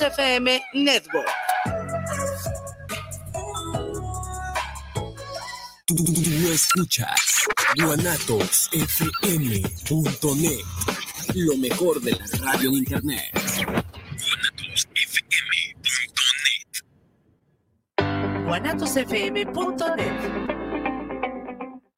[0.00, 1.26] FM Network.
[5.86, 5.96] Tú,
[6.52, 7.46] escuchas
[7.78, 10.64] guanatosfm.net,
[11.34, 13.32] lo mejor de la radio en internet.
[18.44, 18.46] guanatosfm.net.
[18.46, 20.55] guanatosfm.net.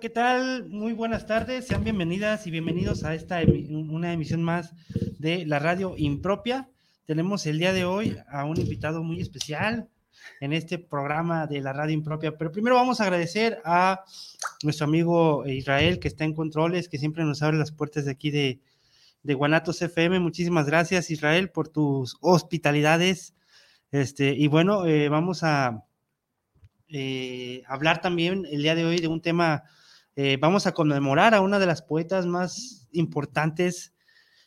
[0.00, 0.68] ¿qué tal?
[0.68, 4.74] Muy buenas tardes, sean bienvenidas y bienvenidos a esta una emisión más
[5.18, 6.68] de la radio impropia.
[7.06, 9.88] Tenemos el día de hoy a un invitado muy especial
[10.40, 14.04] en este programa de la radio impropia, pero primero vamos a agradecer a
[14.62, 18.30] nuestro amigo Israel que está en controles, que siempre nos abre las puertas de aquí
[18.30, 18.60] de,
[19.22, 20.20] de Guanatos FM.
[20.20, 23.34] Muchísimas gracias Israel por tus hospitalidades.
[23.92, 25.84] Este, y bueno, eh, vamos a
[26.88, 29.64] eh, hablar también el día de hoy de un tema
[30.18, 33.92] eh, vamos a conmemorar a una de las poetas más importantes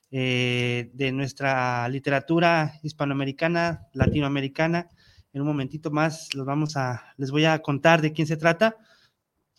[0.09, 4.90] eh, de nuestra literatura hispanoamericana, latinoamericana.
[5.31, 8.78] En un momentito más los vamos a, les voy a contar de quién se trata.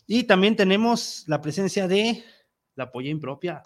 [0.05, 2.21] Y también tenemos la presencia de
[2.75, 3.61] la polla impropia.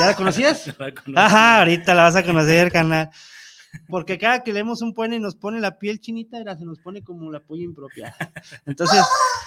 [0.00, 0.74] ¿Ya la conocías?
[1.14, 3.10] Ajá, ahorita la vas a conocer, canal.
[3.86, 7.04] Porque cada que leemos un poema y nos pone la piel chinita, se nos pone
[7.04, 8.16] como la polla impropia.
[8.66, 9.00] Entonces,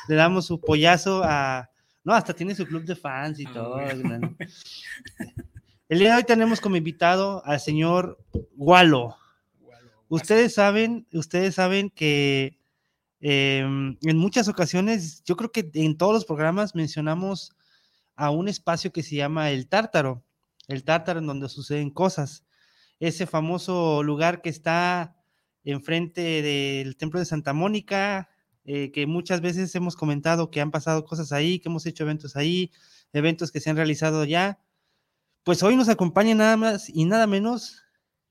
[0.08, 1.70] le damos su pollazo a,
[2.04, 3.80] no, hasta tiene su club de fans y ah, todo.
[5.90, 8.18] El día de hoy tenemos como invitado al señor
[8.56, 9.18] Gualo.
[10.08, 12.58] Ustedes saben, ustedes saben que
[13.20, 17.56] em, en muchas ocasiones, yo creo que en todos los programas mencionamos
[18.16, 20.24] a un espacio que se llama el Tártaro,
[20.68, 22.46] el Tártaro en donde suceden cosas.
[23.00, 25.16] Ese famoso lugar que está
[25.64, 28.31] enfrente del Templo de Santa Mónica,
[28.66, 32.36] eh, que muchas veces hemos comentado que han pasado cosas ahí, que hemos hecho eventos
[32.36, 32.72] ahí,
[33.14, 34.60] eventos que se han realizado ya.
[35.44, 37.84] Pues hoy nos acompaña nada más y nada menos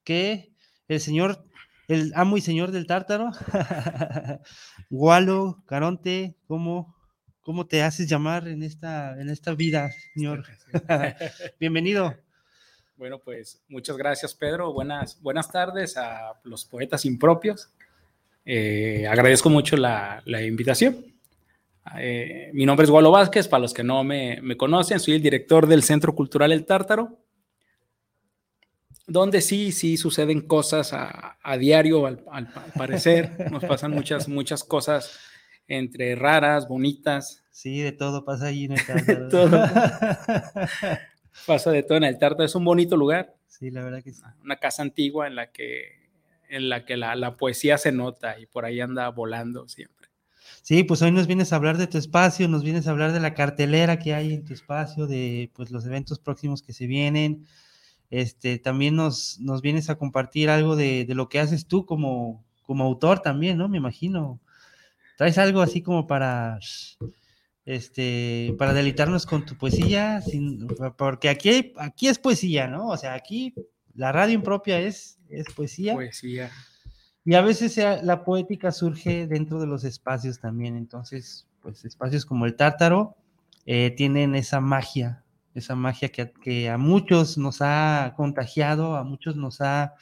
[0.05, 0.53] que
[0.87, 1.45] el señor,
[1.89, 3.31] el amo y señor del tártaro,
[4.91, 6.95] Gualo Caronte, ¿cómo,
[7.41, 10.45] ¿cómo te haces llamar en esta, en esta vida, señor?
[11.61, 12.15] Bienvenido.
[12.97, 14.73] Bueno, pues muchas gracias, Pedro.
[14.73, 17.73] Buenas, buenas tardes a los poetas impropios.
[18.45, 21.05] Eh, agradezco mucho la, invitación.
[21.99, 25.67] Eh, mi nombre es Gualo Vázquez, para los que no me, conocen, soy el director
[25.67, 27.19] del Centro Cultural El Tártaro,
[29.06, 32.25] donde sí, sí suceden cosas a, diario, al,
[32.77, 35.19] parecer, nos pasan muchas, muchas cosas
[35.67, 37.45] entre raras, bonitas.
[37.50, 39.50] Sí, de todo pasa ahí en el Tártaro.
[41.47, 43.34] pasa de todo en el Tártaro, es un bonito lugar.
[43.47, 44.23] Sí, la verdad que sí.
[44.43, 46.00] Una casa antigua en la que
[46.50, 50.09] en la que la, poesía se nota y por ahí anda volando siempre.
[50.62, 53.21] Sí, pues hoy nos vienes a hablar de tu espacio, nos vienes a hablar de
[53.21, 57.47] la cartelera que hay en tu espacio, de pues los eventos próximos que se vienen.
[58.11, 62.84] Este, también nos, nos vienes a compartir algo de, lo que haces tú como, como
[62.84, 63.69] autor también, ¿no?
[63.69, 64.41] Me imagino.
[65.17, 66.59] ¿Traes algo así como para,
[67.65, 70.22] este, para deleitarnos con tu poesía?
[70.97, 72.88] porque aquí, aquí es poesía, ¿no?
[72.88, 73.55] O sea, aquí
[73.95, 75.95] la radio impropia es, es poesía.
[75.95, 76.51] Poesía.
[77.25, 80.77] Y a veces la poética surge dentro de los espacios también.
[80.77, 83.17] Entonces, pues espacios como el Tártaro
[83.67, 85.23] eh, tienen esa magia,
[85.55, 89.95] esa magia que, que, a muchos nos ha contagiado, a muchos nos ha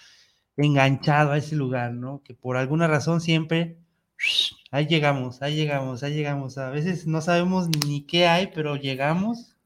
[0.56, 2.22] enganchado a ese lugar, ¿no?
[2.22, 3.78] Que por alguna razón siempre,
[4.70, 6.58] ahí llegamos, ahí llegamos, ahí llegamos.
[6.58, 9.56] A veces no sabemos ni qué hay, pero llegamos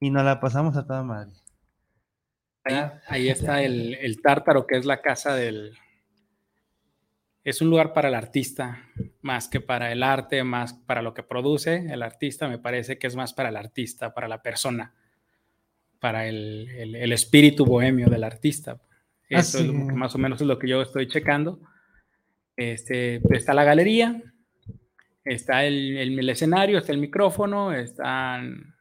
[0.00, 1.32] y nos la pasamos a toda madre.
[2.64, 5.76] Ahí, está el, tártaro, que es la casa del...
[7.44, 8.84] Es un lugar para el artista,
[9.22, 11.86] más que para el arte, más para lo que produce.
[11.90, 14.92] El artista me parece que es más para el artista, para la persona,
[15.98, 18.78] para el, espíritu bohemio del artista.
[19.30, 21.60] Eso es más o menos es lo que yo estoy checando.
[22.56, 24.22] Este, está la galería,
[25.24, 28.74] está el, el, escenario, está el micrófono, están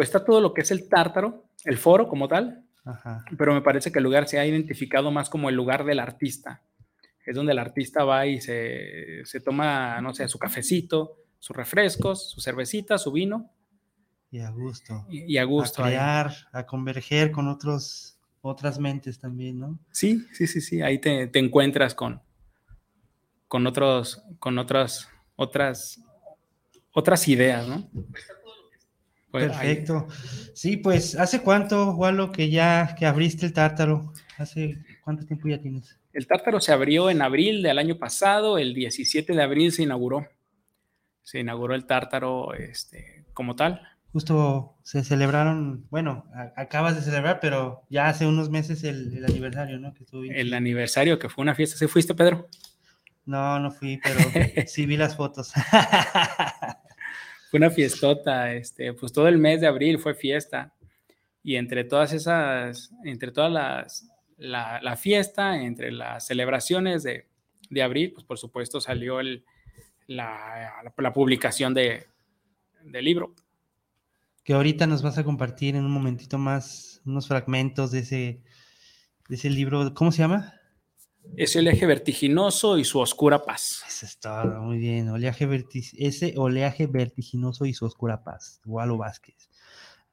[0.00, 2.64] pues está todo lo que es el tártaro, el foro como tal,
[3.36, 6.62] pero me parece que el lugar se ha identificado más como el lugar del artista.
[7.26, 12.30] Es donde el artista va y se, se toma, no sé, su cafecito, sus refrescos,
[12.30, 13.50] su cervecita, su vino.
[14.30, 15.04] Y a gusto.
[15.10, 15.84] Y, a gusto.
[15.84, 19.78] A crear, a converger con otros, otras mentes también, ¿no?
[19.90, 20.80] Sí, sí, sí, sí.
[20.80, 22.22] Ahí te, te encuentras con,
[23.48, 26.02] con otros, con otras, otras,
[26.94, 27.86] otras ideas, ¿no?
[29.30, 30.08] Pues Perfecto.
[30.54, 34.12] Sí, pues, ¿hace cuánto, Walo, que ya que abriste el tártaro?
[34.38, 35.98] ¿Hace cuánto tiempo ya tienes?
[36.12, 40.26] El tártaro se abrió en abril del año pasado, el 17 de abril se inauguró.
[41.22, 43.82] Se inauguró el tártaro este, como tal.
[44.12, 46.26] Justo se celebraron, bueno,
[46.56, 49.94] acabas de celebrar, pero ya hace unos meses el, aniversario, ¿no?
[49.94, 50.04] Que
[50.34, 51.76] el aniversario, que fue una fiesta.
[51.76, 52.48] ¿Se fuiste, Pedro?
[53.24, 54.18] No, no fui, pero
[54.66, 55.52] sí vi las fotos.
[57.50, 60.72] fue una fiestota, este, pues todo el mes de abril fue fiesta.
[61.42, 67.26] Y entre todas esas, entre todas las, la, fiesta, entre las celebraciones de,
[67.82, 69.44] abril, pues por supuesto salió el,
[70.06, 72.06] la, publicación de,
[72.84, 73.34] del libro.
[74.44, 78.42] Que ahorita nos vas a compartir en un momentito más unos fragmentos de ese,
[79.28, 79.92] de ese libro.
[79.94, 80.59] ¿Cómo se llama?
[81.36, 83.84] Es el eje vertiginoso y su oscura paz.
[83.86, 85.08] Eso es todo, muy bien.
[85.08, 85.48] Oleaje
[85.96, 88.60] ese oleaje vertiginoso y su oscura paz.
[88.64, 89.48] Walo Vázquez.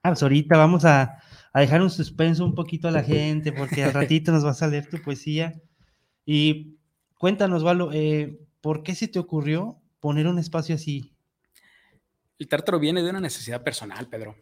[0.04, 1.22] Ah, pues ahorita vamos a,
[1.54, 4.88] dejar un suspenso un poquito a la gente, porque al ratito nos vas a leer
[4.90, 5.60] tu poesía.
[6.26, 6.78] Y
[7.18, 11.14] cuéntanos, Walo, eh, ¿por qué se te ocurrió poner un espacio así?
[12.38, 14.36] El tártaro viene de una necesidad personal, Pedro.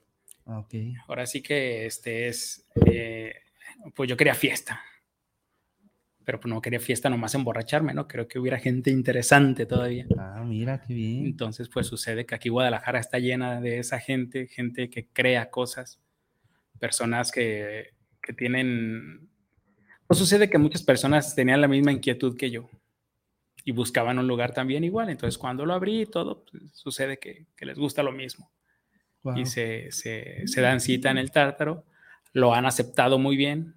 [0.45, 0.73] Ah, ok.
[1.07, 3.33] Ahora sí que este es, eh,
[3.95, 4.81] pues yo quería fiesta
[6.25, 8.07] pero pues no quería fiesta nomás emborracharme, ¿no?
[8.07, 10.07] Creo que hubiera gente interesante todavía.
[10.17, 11.27] Ah, mira, qué bien.
[11.27, 16.01] Entonces, pues sucede que aquí Guadalajara está llena de esa gente, gente que crea cosas,
[16.79, 19.29] personas que, que tienen...
[20.07, 22.69] Pues sucede que muchas personas tenían la misma inquietud que yo
[23.63, 25.09] y buscaban un lugar también igual.
[25.09, 28.51] Entonces, cuando lo abrí todo, pues, sucede que, que, les gusta lo mismo.
[29.35, 31.83] Y se, se, se dan cita en el tártaro,
[32.31, 33.73] lo han aceptado muy bien,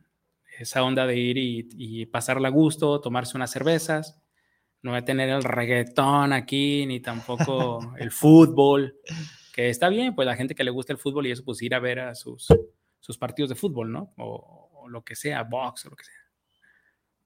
[0.58, 4.20] esa onda de ir y, y pasarla a gusto, tomarse unas cervezas.
[4.82, 8.96] No voy a tener el reggaetón aquí, ni tampoco el fútbol,
[9.52, 11.75] que está bien, pues la gente que le gusta el fútbol y eso, pues ir
[11.75, 12.46] a ver a sus,
[13.00, 14.14] sus partidos de fútbol, ¿no?
[14.19, 16.14] O, lo que sea, box o lo que sea.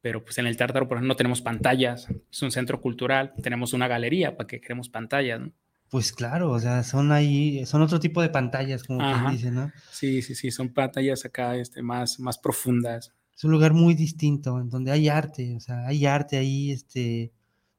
[0.01, 3.73] Pero pues en el Tártaro, por ejemplo, no tenemos pantallas, es un centro cultural, tenemos
[3.73, 5.53] una galería para que queremos pantallas, ¿no?
[5.91, 9.71] Pues claro, o sea, son ahí, son otro tipo de pantallas, como dicen, ¿no?
[9.91, 13.15] Sí, sí, sí, son pantallas acá este, más, más profundas.
[13.35, 17.33] Es un lugar muy distinto, en donde hay arte, o sea, hay arte ahí, este,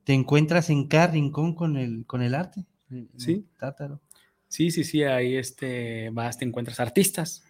[0.03, 2.65] te encuentras en cada rincón con el, con el arte.
[3.17, 3.45] Sí.
[3.59, 4.01] Tátaro.
[4.47, 7.43] Sí, sí, sí, ahí este, vas, te encuentras artistas.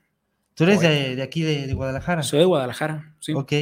[0.54, 2.24] ¿Tú eres de, aquí, de, Guadalajara?
[2.24, 3.34] Soy de Guadalajara, sí.
[3.34, 3.54] Ok.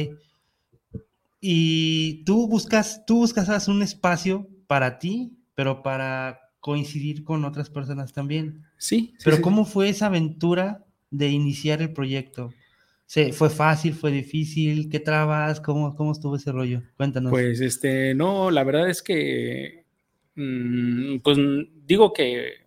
[1.40, 8.12] Y tú buscas, tú buscas un espacio para ti, pero para coincidir con otras personas
[8.12, 8.62] también.
[8.78, 9.14] Sí.
[9.24, 12.52] pero ¿cómo fue esa aventura de iniciar el proyecto?
[13.32, 13.92] ¿Fue fácil?
[13.94, 14.88] ¿Fue difícil?
[14.88, 15.60] ¿Qué trabas?
[15.60, 16.82] ¿Cómo, ¿Cómo estuvo ese rollo?
[16.96, 17.30] Cuéntanos.
[17.30, 19.84] Pues este, no, la verdad es que,
[20.34, 21.36] mm, pues
[21.84, 22.66] digo que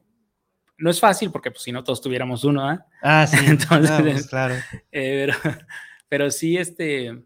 [0.77, 2.85] no es fácil porque pues si no todos tuviéramos uno, ¿ah?
[3.01, 4.55] Ah, sí, entonces, pues, claro.
[4.91, 5.57] Eh, pero,
[6.07, 7.23] pero, sí, este,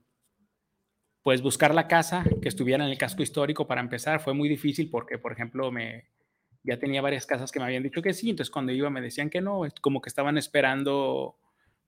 [1.22, 4.90] pues buscar la casa que estuviera en el casco histórico para empezar fue muy difícil
[4.90, 6.06] porque, por ejemplo, me,
[6.64, 9.30] ya tenía varias casas que me habían dicho que sí, entonces cuando iba me decían
[9.30, 11.36] que no, como que estaban esperando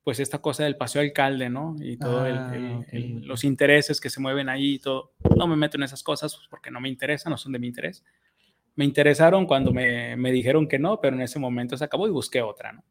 [0.04, 1.76] pues esta cosa del paseo alcalde, ¿no?
[1.80, 2.54] Y todos ah,
[2.92, 5.14] los intereses que se mueven ahí y todo.
[5.36, 8.04] No me meto en esas cosas porque no me interesan, no son de mi interés.
[8.76, 12.12] Me interesaron cuando me, me, dijeron que no, pero en ese momento se acabó y
[12.12, 12.84] busqué otra, ¿no?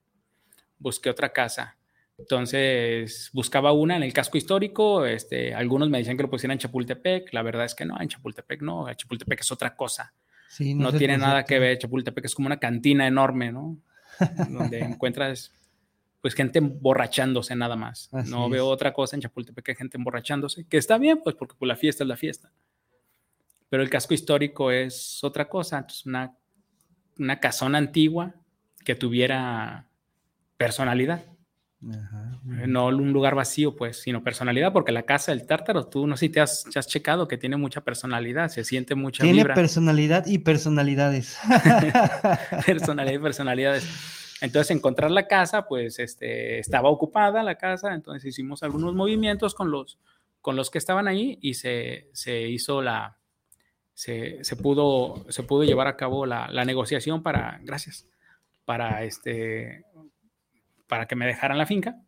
[0.78, 1.78] Busqué otra casa.
[2.20, 6.58] Entonces buscaba una en el casco histórico, este, algunos me decían que lo pusieran en
[6.58, 10.12] Chapultepec, la verdad es que no, en Chapultepec no, Chapultepec es otra cosa.
[10.48, 13.78] Sí, no, tiene nada que ver, Chapultepec es como una cantina enorme, ¿no?
[14.50, 15.50] Donde encuentras
[16.20, 18.10] pues gente emborrachándose nada más.
[18.26, 21.68] no veo otra cosa en Chapultepec que gente emborrachándose, que está bien, pues porque pues,
[21.68, 22.52] la fiesta es la fiesta.
[23.68, 26.36] Pero el casco histórico es otra cosa, entonces una,
[27.18, 28.34] una casona antigua
[28.84, 29.88] que tuviera
[30.56, 31.24] personalidad.
[31.80, 36.26] no un lugar vacío, pues, sino personalidad, porque la casa del tártaro, tú no sé
[36.26, 40.38] si te has, has checado que tiene mucha personalidad, se siente mucha Tiene personalidad y
[40.38, 41.38] personalidades.
[42.66, 44.19] personalidad y personalidades.
[44.40, 49.70] Entonces, encontrar la casa, pues este, estaba ocupada la casa, entonces hicimos algunos movimientos con
[49.70, 49.98] los,
[50.40, 53.18] con los que estaban ahí y se, se hizo la,
[53.92, 58.06] se, se, pudo, se pudo llevar a cabo la, la, negociación para, gracias,
[58.64, 59.84] para, este,
[60.88, 62.00] para que me dejaran la finca.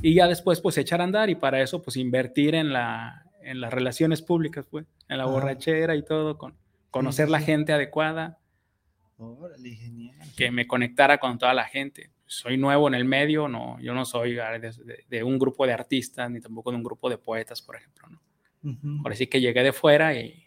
[0.00, 3.60] y ya después pues echar a andar y para eso pues invertir en, la, en
[3.60, 6.56] las relaciones públicas, pues, en la borrachera y todo, con
[6.90, 8.37] conocer la gente adecuada.
[9.18, 10.16] Órale, genial.
[10.36, 12.10] Que me conectara con toda la gente.
[12.26, 16.30] Soy nuevo en el medio, no, yo no soy de, de un grupo de artistas
[16.30, 19.02] ni tampoco de un grupo de poetas, por ejemplo, ¿no?
[19.02, 20.44] Por así que llegué de fuera y...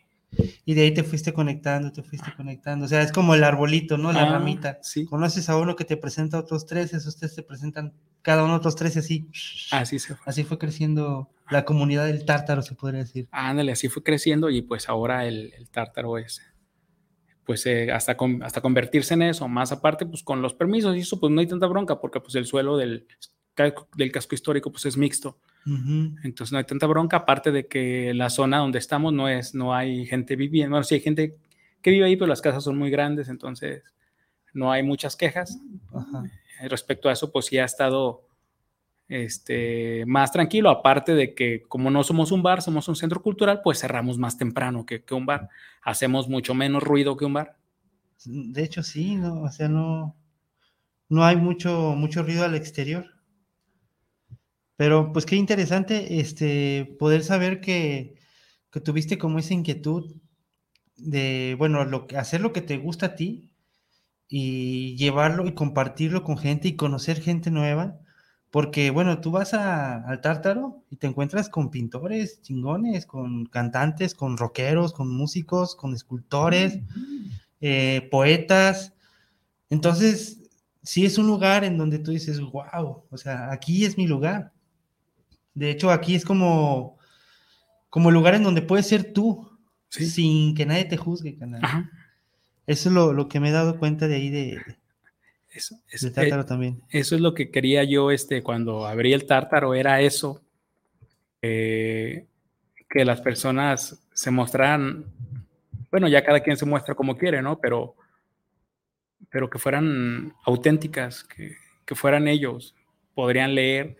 [0.64, 2.86] Y de ahí te fuiste conectando, te fuiste conectando.
[2.86, 4.14] O sea, es como el arbolito, ¿no?
[4.14, 4.80] La Ah, ramita.
[4.82, 8.46] Sí, Conoces a uno que te presenta a otros tres, esos tres te presentan cada
[8.46, 9.28] uno otros tres y así.
[9.72, 10.24] así se fue.
[10.26, 13.28] Así fue creciendo la comunidad del tártaro, se podría decir.
[13.32, 16.42] Ándale, así fue creciendo y pues ahora el, el tártaro es,
[17.52, 21.02] pues eh, hasta, con- hasta convertirse en eso, más aparte pues con los permisos y
[21.02, 23.06] eso pues no hay tanta bronca porque pues el suelo del,
[23.98, 25.38] del casco histórico pues es mixto,
[26.24, 29.76] entonces no hay tanta bronca, aparte de que la zona donde estamos no es, no
[29.76, 31.36] hay gente viviendo, bueno sí hay gente
[31.82, 33.84] que vive ahí, pero las casas son muy grandes, entonces
[34.54, 35.60] no hay muchas quejas,
[35.94, 36.24] Ajá.
[36.62, 38.22] Eh, respecto a eso, pues sí ha estado
[39.12, 43.60] este, más tranquilo, aparte de que como no somos un bar, somos un centro cultural,
[43.62, 45.50] pues cerramos más temprano que, que un bar,
[45.82, 47.58] hacemos mucho menos ruido que un bar.
[48.26, 49.42] De hecho, sí, ¿no?
[49.42, 50.16] O sea, no,
[51.10, 53.06] no hay mucho, mucho ruido al exterior.
[54.78, 58.16] Pero pues qué interesante este, poder saber que,
[58.72, 60.16] que tuviste como esa inquietud
[60.96, 61.86] de, bueno,
[62.18, 63.52] hacer lo que te gusta a ti
[64.30, 68.00] y llevarlo y compartirlo con gente y conocer gente nueva.
[68.52, 74.14] Porque, bueno, tú vas a- al Tártaro y te encuentras con pintores chingones, con cantantes,
[74.14, 76.80] con rockeros, con músicos, con escultores,
[77.62, 78.94] eh, poetas.
[79.70, 80.50] Entonces,
[80.84, 84.52] sí es un lugar en donde tú dices, wow, o sea, aquí es mi lugar.
[85.54, 86.98] De hecho, aquí es como,
[87.90, 89.50] como el lugar en donde puedes ser tú,
[89.90, 90.06] Sí.
[90.10, 91.62] sin que nadie te juzgue, canal.
[92.68, 94.62] Eso es lo, lo que me he dado cuenta de ahí de,
[95.52, 96.82] Eso, es- del eh, Tártaro también.
[96.90, 100.42] eso es lo que quería yo este, cuando abrí el tártaro, era eso,
[101.42, 102.26] eh,
[102.90, 105.06] que las personas se mostraran,
[105.90, 107.60] bueno, ya cada quien se muestra como quiere, ¿no?
[107.60, 107.96] Pero,
[109.30, 111.56] pero que fueran auténticas, que,
[111.86, 112.76] que fueran ellos,
[113.14, 113.98] podrían leer.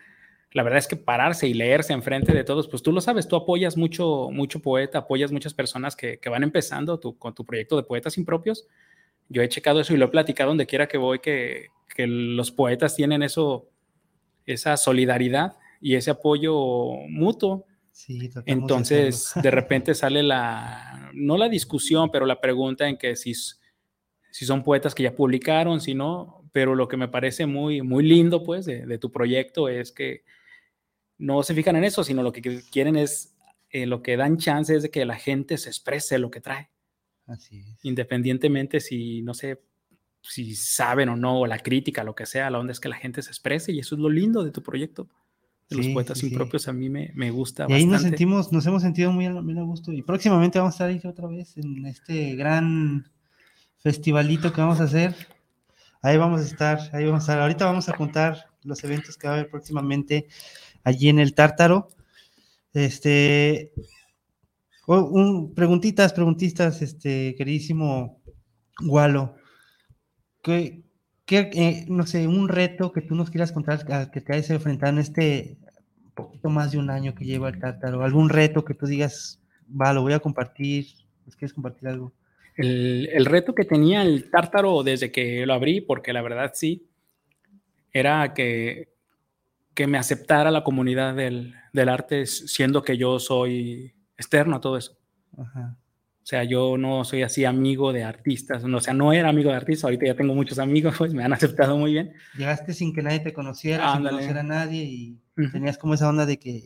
[0.54, 3.38] La verdad es que pararse y leerse enfrente de todos, pues tú lo sabes, tú
[3.38, 7.78] apoyas mucho, mucho poeta, apoyas muchas personas que, que van empezando tu- con tu proyecto
[7.78, 8.68] de poetas impropios.
[9.32, 12.52] Yo he checado eso y lo he platicado donde quiera que voy, que, que los
[12.52, 13.70] poetas tienen eso,
[14.46, 16.54] esa solidaridad y ese apoyo
[17.10, 17.66] mutuo.
[17.92, 23.34] Sí, Entonces, de repente sale la, no la discusión, pero la pregunta en que si,
[23.34, 28.04] si son poetas que ya publicaron, si no, pero lo que me parece muy, muy
[28.04, 30.24] lindo, pues, de, de tu proyecto es que
[31.18, 33.36] no se fijan en eso, sino lo que qu- quieren es,
[33.70, 36.70] eh, lo que dan chance es de que la gente se exprese lo que trae,
[37.28, 37.80] Así es.
[37.84, 39.62] independientemente si, no sé,
[40.22, 42.96] si saben o no, o la crítica, lo que sea, la onda es que la
[42.98, 45.08] gente se exprese y eso es lo lindo de tu proyecto.
[45.70, 46.34] De los Sí, poetas sí, sí.
[46.34, 48.18] impropios a mí me, me gusta Y ahí nos bastante.
[48.18, 49.94] sentimos, nos hemos sentido muy a, muy a gusto.
[49.94, 53.10] Y próximamente vamos a estar ahí otra vez en este gran
[53.78, 55.16] festivalito que vamos a hacer.
[56.02, 57.40] Ahí vamos a estar, ahí vamos a estar.
[57.40, 60.28] Ahorita vamos a contar los eventos que va a haber próximamente
[60.84, 61.88] allí en el Tártaro.
[62.74, 63.74] Este,
[64.92, 68.22] oh, un, preguntitas, preguntitas, este, queridísimo
[68.80, 69.36] Gualo.
[70.44, 70.84] ¿Qué,
[71.26, 74.50] qué, eh, no sé, un reto que tú nos quieras contar al que te hayas
[74.50, 75.58] enfrentado en este
[76.14, 78.04] poquito más de un año que lleva el Tártaro?
[78.04, 80.88] ¿Algún reto que tú digas, va, lo voy a compartir?
[81.26, 82.14] ¿Nos quieres compartir algo?
[82.58, 86.86] El, el reto que tenía el tártaro desde que lo abrí, porque la verdad sí,
[87.94, 88.90] era que,
[89.74, 94.78] que me aceptara la comunidad del, del arte, siendo que yo soy externo a todo
[94.78, 94.98] eso.
[95.38, 95.78] Ajá.
[96.24, 99.56] O sea, yo no soy así amigo de artistas, o sea, no era amigo de
[99.56, 102.14] artistas, ahorita ya tengo muchos amigos, pues me han aceptado muy bien.
[102.38, 105.20] Llegaste sin que nadie te conociera, sin conocer a nadie y
[105.52, 106.64] tenías como esa onda de que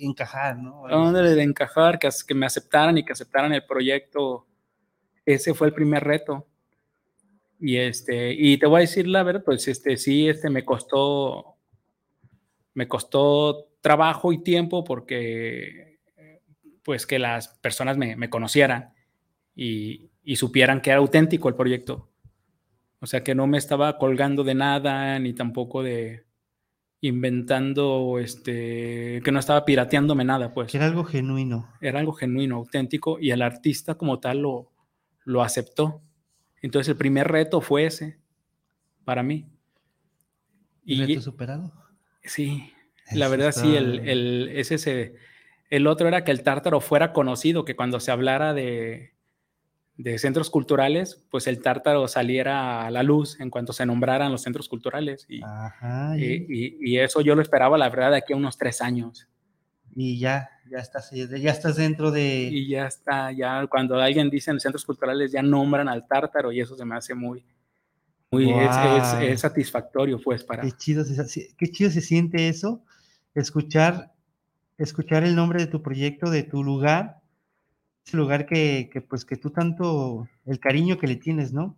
[0.00, 0.86] encajar, ¿no?
[0.86, 4.46] A donde de encajar, que, que me aceptaran y que aceptaran el proyecto,
[5.24, 6.46] ese fue el primer reto.
[7.60, 11.56] Y este, y te voy a decir la verdad, pues este sí, este me costó,
[12.74, 15.95] me costó trabajo y tiempo porque
[16.86, 18.94] pues que las personas me, me conocieran
[19.54, 22.08] y, y supieran que era auténtico el proyecto.
[23.00, 26.24] O sea, que no me estaba colgando de nada, ni tampoco de
[27.02, 31.68] inventando, este, que no estaba pirateándome nada, pues Que era algo genuino.
[31.80, 34.72] era algo genuino, auténtico, y el artista como tal lo,
[35.24, 36.02] lo aceptó.
[36.62, 38.18] Entonces el primer reto fue ese,
[39.04, 39.46] para mí.
[40.84, 41.72] ¿Y reto superado?
[42.22, 42.72] sí,
[43.12, 45.14] la verdad está- sí, el, el, es ese,
[45.70, 49.16] el otro era que el tártaro fuera conocido, que cuando se hablara de,
[49.96, 54.42] de centros culturales, pues el tártaro saliera a la luz en cuanto se nombraran los
[54.42, 55.26] centros culturales.
[55.28, 55.40] Y,
[56.18, 59.26] y, eso yo lo esperaba, la verdad, de aquí a unos tres años.
[59.94, 62.50] Y ya, ya estás, ya estás dentro de...
[62.52, 66.60] Y ya está, ya cuando alguien dice en centros culturales, ya nombran al tártaro y
[66.60, 67.46] eso se me hace muy,
[68.30, 70.62] muy, es, satisfactorio, pues, para...
[70.62, 72.84] Qué chido, se, qué chido se siente eso,
[73.34, 74.12] escuchar,
[74.78, 77.20] escuchar el nombre de tu proyecto, de tu lugar,
[78.06, 81.76] ese lugar que, pues que tú tanto, el cariño que le tienes, ¿no?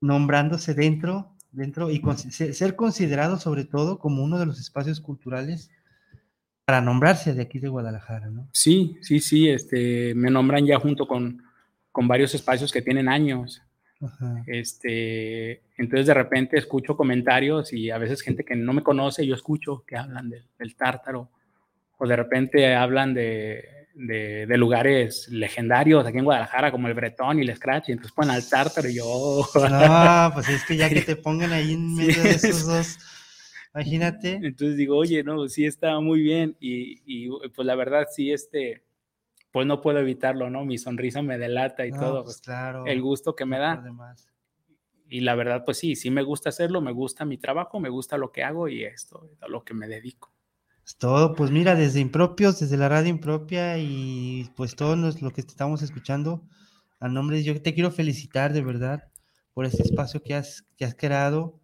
[0.00, 5.70] Nombrándose dentro, dentro y ser considerado sobre todo como uno de los espacios culturales
[6.64, 8.48] para nombrarse de aquí de Guadalajara, ¿no?
[8.52, 11.42] Sí, sí, sí, este, me nombran ya junto con,
[11.90, 13.60] con varios espacios que tienen años.
[14.46, 19.34] Este, entonces de repente escucho comentarios y a veces gente que no me conoce, yo
[19.34, 21.28] escucho que hablan del tártaro
[21.98, 27.42] o de repente hablan de, de, lugares legendarios aquí en Guadalajara, como el Bretón y
[27.42, 29.46] el Scratch, y entonces ponen al Tártaro y yo...
[29.54, 32.98] No, pues es que ya que te pongan ahí en medio de esos dos,
[33.74, 34.40] imagínate.
[34.42, 38.82] Entonces digo, oye, no, sí está muy bien, y, y, pues la verdad sí, este,
[39.50, 40.64] pues no puedo evitarlo, ¿no?
[40.64, 43.82] Mi sonrisa me delata y todo, pues, pues, claro, el gusto que me da.
[45.08, 48.16] Y la verdad, pues sí, sí me gusta hacerlo, me gusta mi trabajo, me gusta
[48.16, 50.32] lo que hago y esto, a lo que me dedico
[50.98, 55.82] todo, pues mira, desde Impropios, desde la radio Impropia y pues todo lo que estamos
[55.82, 56.42] escuchando,
[56.98, 59.08] a nombre de yo te quiero felicitar de verdad
[59.54, 61.60] por ese espacio que has, que has creado,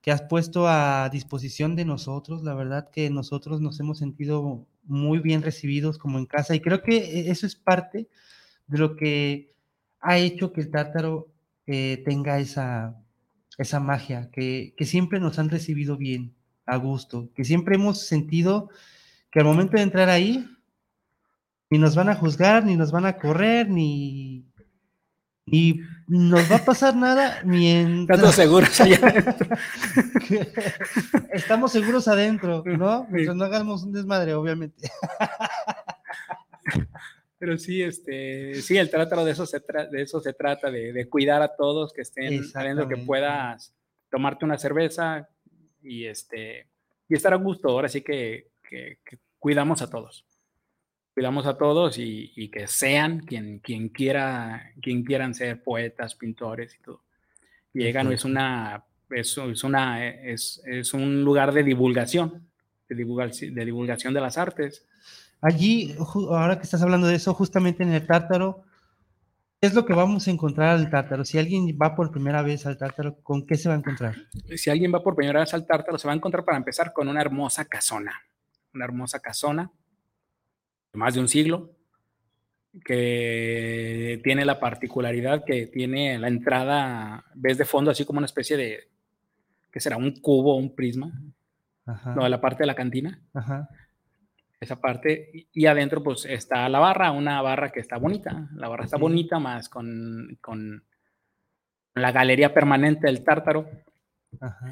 [0.00, 2.42] que has puesto a disposición de nosotros.
[2.42, 6.82] La verdad que nosotros nos hemos sentido muy bien recibidos como en casa y creo
[6.82, 8.08] que e, eso es parte
[8.66, 9.54] de lo que
[10.00, 11.28] ha hecho que el tártaro
[11.66, 12.96] eh, tenga esa,
[13.58, 16.34] esa magia, que, que siempre nos han recibido bien
[16.66, 18.70] a gusto, que siempre hemos sentido
[19.30, 20.48] que al momento de entrar ahí,
[21.70, 24.47] ni nos van a juzgar, ni nos van a correr, ni,
[25.50, 28.18] ni nos va a pasar nada mientras...
[28.18, 28.98] Estamos seguros allá
[31.32, 33.06] Estamos seguros adentro, ¿no?
[33.10, 34.90] Mientras no hagamos un desmadre, obviamente.
[37.38, 41.08] Pero sí, este, sí, el trátaro de eso se, de eso se trata, de, de,
[41.08, 43.72] cuidar a todos que estén sabiendo que puedas
[44.10, 45.28] tomarte una cerveza,
[45.82, 46.66] y, este,
[47.08, 47.68] y estar a gusto.
[47.68, 48.48] Ahora sí que,
[49.38, 50.24] cuidamos a todos.
[51.18, 56.78] Cuidamos a todos y, que sean quien, quien, quiera, quien quieran ser poetas, pintores y
[56.78, 57.00] todo.
[57.72, 62.46] Llegan, es una, es, es, una, es, es, un lugar de divulgación,
[62.88, 64.86] de, divulgación, de divulgación de las artes.
[65.40, 68.62] Allí, ahora que estás hablando de eso, justamente en el Tártaro,
[69.60, 71.24] ¿Qué es lo que vamos a encontrar al tártaro?
[71.24, 74.14] Si alguien va por primera vez al tártaro, ¿con qué se va a encontrar?
[74.54, 77.08] Si alguien va por primera vez al tártaro, se va a encontrar para empezar con
[77.08, 78.22] una hermosa casona.
[78.72, 79.72] Una hermosa casona
[80.92, 81.70] de más de un siglo,
[82.84, 88.56] que tiene la particularidad que tiene la entrada, ves de fondo así como una especie
[88.56, 88.88] de,
[89.70, 89.96] ¿qué será?
[89.96, 91.12] Un cubo, un prisma.
[91.86, 92.14] Ajá.
[92.14, 93.20] No, de la parte de la cantina.
[93.32, 93.68] Ajá
[94.60, 95.48] esa parte.
[95.52, 98.48] Y adentro, pues está la barra, una barra que está bonita.
[98.54, 100.82] La barra está bonita, más con, con
[101.94, 103.68] la galería permanente del tártaro.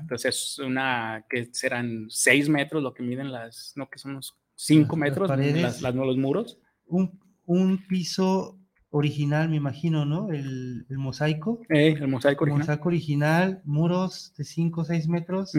[0.00, 4.37] Entonces, es una que serán seis metros lo que miden las, no, que son unos
[4.57, 6.59] cinco metros las, las, los muros.
[6.87, 8.59] Un, un, piso
[8.90, 10.33] original, me imagino, ¿no?
[10.33, 11.61] El, el mosaico.
[11.69, 12.62] Eh, el mosaico original.
[12.62, 15.53] El mosaico original, muros de cinco o seis metros,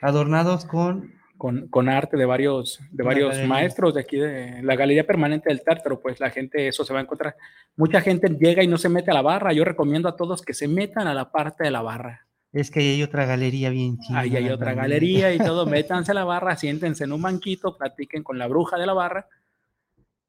[0.00, 5.06] adornados con con, con, arte de varios, de varios maestros de aquí de la Galería
[5.06, 7.36] Permanente del Tártaro, pues la gente eso se va a encontrar.
[7.76, 9.52] Mucha gente llega y no se mete a la barra.
[9.52, 12.25] Yo recomiendo a todos que se metan a la parte de la barra.
[12.56, 14.20] Es que hay otra galería bien chida.
[14.20, 15.66] Ahí hay otra galería y todo.
[15.66, 19.28] Métanse a la barra, siéntense en un banquito, platiquen con la bruja de la barra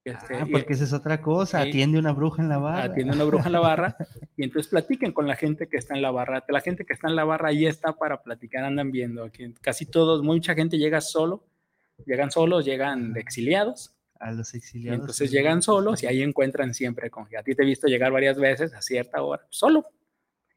[0.08, 2.84] este, ah, porque esa es otra cosa, atiende una bruja en la barra.
[2.84, 3.98] Atiende una bruja en la barra
[4.38, 6.46] y entonces platiquen con la gente que está en la barra.
[6.48, 9.26] La gente que está en la barra ahí está para platicar, andan viendo.
[9.26, 11.44] Aquí casi todos, mucha gente llega solo,
[12.06, 13.96] llegan solos, llegan de exiliados.
[14.20, 15.02] A los exiliados.
[15.02, 18.40] entonces llegan solos y ahí encuentran siempre con a ti te he visto llegar varias
[18.40, 19.86] veces a cierta hora, solo.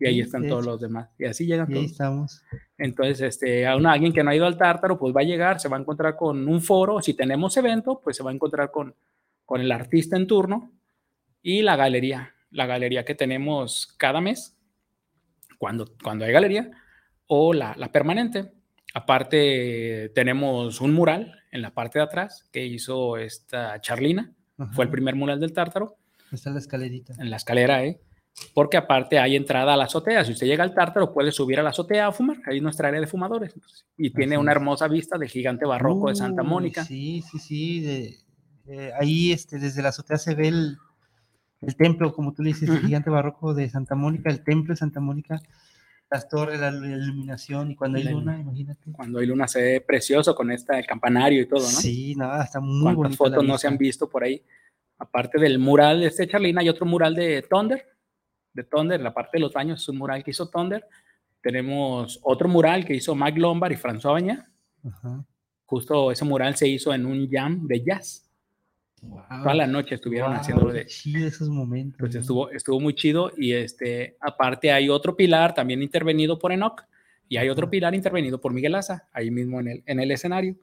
[0.01, 1.11] Y ahí están todos los demás.
[1.19, 1.85] Y así llegan y todos.
[1.85, 2.43] Ahí estamos.
[2.79, 5.61] Entonces, este, a una, alguien que no ha ido al tártaro, pues va a llegar,
[5.61, 7.03] se va a encontrar con un foro.
[7.03, 8.95] Si tenemos evento, pues se va a encontrar con,
[9.45, 10.73] con el artista en turno
[11.43, 14.57] y la galería, la galería que tenemos cada mes,
[15.59, 16.71] cuando, cuando hay galería,
[17.27, 18.53] o la, la permanente.
[18.95, 24.33] Aparte, tenemos un mural en la parte de atrás que hizo esta Charlina,
[24.73, 25.97] fue el primer mural del Tártaro.
[26.31, 27.15] Está en la escalerita.
[27.19, 28.01] En la escalera, ¿eh?
[28.55, 30.25] Porque aparte hay entrada a la azotea.
[30.25, 32.38] Si usted llega al Tártaro, puede subir a la azotea a fumar.
[32.47, 33.55] Ahí es nuestra área de fumadores.
[33.97, 36.85] y tiene una hermosa vista del gigante barroco de Santa Mónica.
[36.85, 37.81] Sí, sí, sí.
[37.81, 38.16] De,
[38.69, 40.79] eh, ahí este, desde la azotea se ve el,
[41.61, 44.77] el templo, como tú le dices, el gigante barroco de Santa Mónica, el templo de
[44.79, 45.40] Santa Mónica,
[46.11, 48.90] las torres, la, la iluminación, y cuando hay La luna, imagínate.
[48.93, 51.66] Cuando hay luna se ve precioso con este campanario y todo, ¿no?
[51.66, 53.25] Sí, nada, está muy ¿Cuántas bonito.
[53.37, 54.43] fotos no se han visto por ahí?
[54.99, 57.87] Aparte del mural de este Charlina, hay otro mural de Thunder,
[58.53, 60.85] de Thunder, la parte de los baños es un mural que hizo Thunder.
[61.41, 64.51] Tenemos otro mural que hizo Mike Lombard y François Baña.
[64.85, 65.25] Ajá.
[65.65, 68.29] Justo ese mural se hizo en un jam de jazz.
[69.03, 69.23] Wow.
[69.43, 70.89] Toda la noche estuvieron Wow, haciéndolo de...
[70.89, 71.99] Sí, esos momentos.
[71.99, 72.21] Pues ¿no?
[72.21, 76.83] estuvo, estuvo muy chido y este, aparte hay otro pilar también intervenido por Enoch
[77.29, 80.57] y hay otro pilar intervenido por Miguel Asa, ahí mismo en el, en el escenario.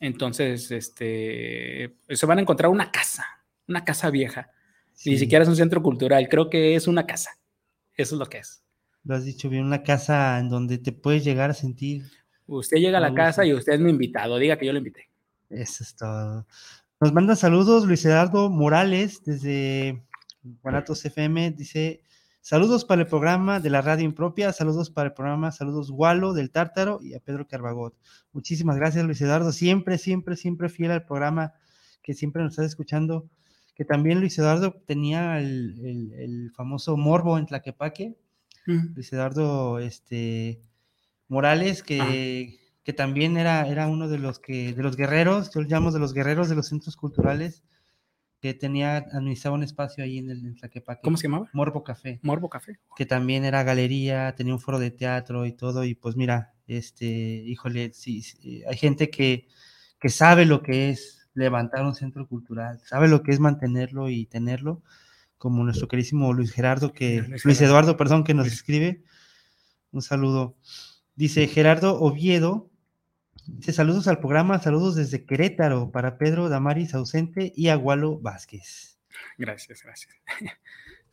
[0.00, 3.24] Entonces, este, se van a encontrar una casa,
[3.66, 4.50] una casa vieja.
[4.98, 7.30] Sí, Ni siquiera es un centro cultural, creo que es una casa.
[7.94, 8.64] Eso es lo que es.
[9.04, 12.02] Lo has dicho bien, una casa en donde te puedes llegar a sentir.
[12.46, 15.08] Usted llega a la casa y usted es mi invitado, diga que yo lo invité.
[15.50, 16.48] Eso es todo.
[16.98, 20.02] Nos manda saludos Luis Eduardo Morales desde
[20.42, 21.52] Guanatos FM.
[21.52, 22.02] Dice:
[22.40, 26.50] Saludos para el programa de la radio impropia, saludos para el programa, saludos Gualo del
[26.50, 27.94] Tártaro y a Pedro Carbagot.
[28.32, 29.52] Muchísimas gracias, Luis Eduardo.
[29.52, 31.52] Siempre, siempre, siempre fiel al programa
[32.02, 33.28] que siempre nos estás escuchando.
[33.78, 38.14] Que también Luis Eduardo tenía el, el- el famoso morbo en Tlaquepaque.
[38.94, 40.60] Luis Eduardo este,
[41.28, 45.68] Morales, que, que también era, era uno de los que, de los guerreros, yo lo
[45.68, 47.62] llamo de los guerreros de los centros culturales,
[48.40, 51.00] que tenía, administraba un espacio ahí en el en Tlaquepaque.
[51.02, 51.48] ¿Cómo se llamaba?
[51.54, 52.78] Morbo Café, Morbo Café.
[52.96, 57.06] que también era galería, tenía un foro de teatro y todo, y pues mira, este,
[57.06, 59.48] híjole, sí, sí, hay gente que,
[59.98, 64.26] que sabe lo que es levantar un centro cultural, sabe lo que es mantenerlo y
[64.26, 64.82] tenerlo,
[65.38, 67.60] como nuestro querísimo Luis Gerardo, que, Luis.
[67.60, 68.54] Eduardo, perdón, que nos Luis.
[68.54, 69.02] escribe.
[69.92, 70.56] Un saludo.
[71.14, 72.68] Dice Gerardo Oviedo,
[73.46, 78.98] dice saludos al programa, saludos desde Querétaro para Pedro Damaris ausente y Agualo Vázquez.
[79.36, 80.14] Gracias, gracias.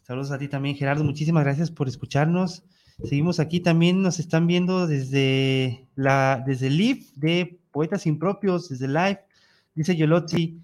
[0.02, 1.04] Saludos a ti también, Gerardo.
[1.04, 2.64] Muchísimas gracias por escucharnos.
[3.04, 8.88] Seguimos aquí también, nos están viendo desde la desde el live de Poetas Impropios, desde
[8.88, 9.20] live.
[9.76, 10.62] Dice Yolotzi.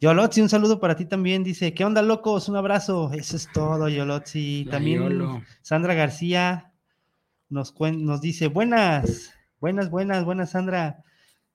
[0.00, 1.42] Yolotzi, un saludo para ti también.
[1.42, 2.48] Dice, ¿qué onda, locos?
[2.48, 3.12] Un abrazo.
[3.12, 4.66] Eso es todo, Yolotzi.
[4.70, 5.42] También Yolo.
[5.62, 6.72] Sandra García
[7.48, 11.04] nos, nos dice, buenas, buenas, buenas, buenas, Sandra.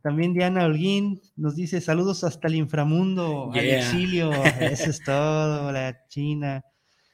[0.01, 4.31] También Diana Holguín nos dice, saludos hasta el inframundo, al exilio.
[4.59, 6.63] Eso es todo, la China.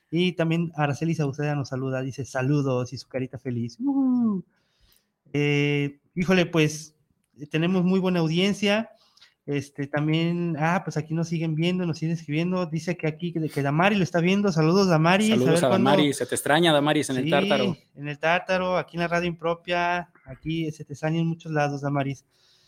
[0.09, 3.77] Y también Araceli Sauceda nos saluda, dice saludos y su carita feliz.
[3.79, 4.41] Uh.
[5.33, 6.95] Eh, híjole, pues
[7.51, 8.89] tenemos muy buena audiencia.
[9.47, 12.65] Este también, ah, pues aquí nos siguen viendo, nos siguen escribiendo.
[12.65, 14.51] Dice que aquí, que, que Damari lo está viendo.
[14.51, 15.29] Saludos, Damari.
[15.29, 16.17] Saludos a cuándo- Damaris.
[16.17, 17.77] Se te extraña, Damaris, en el tártaro.
[17.95, 21.79] En el Tártaro, aquí en la radio impropia, aquí se te extraña en muchos lados,
[21.81, 22.25] Damaris.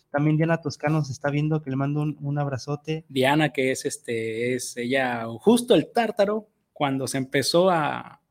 [0.09, 3.03] También Diana Toscano se está viendo, que le mando un, un abrazote.
[3.09, 8.21] Diana, que es este, es ella justo el tártaro, cuando se empezó a,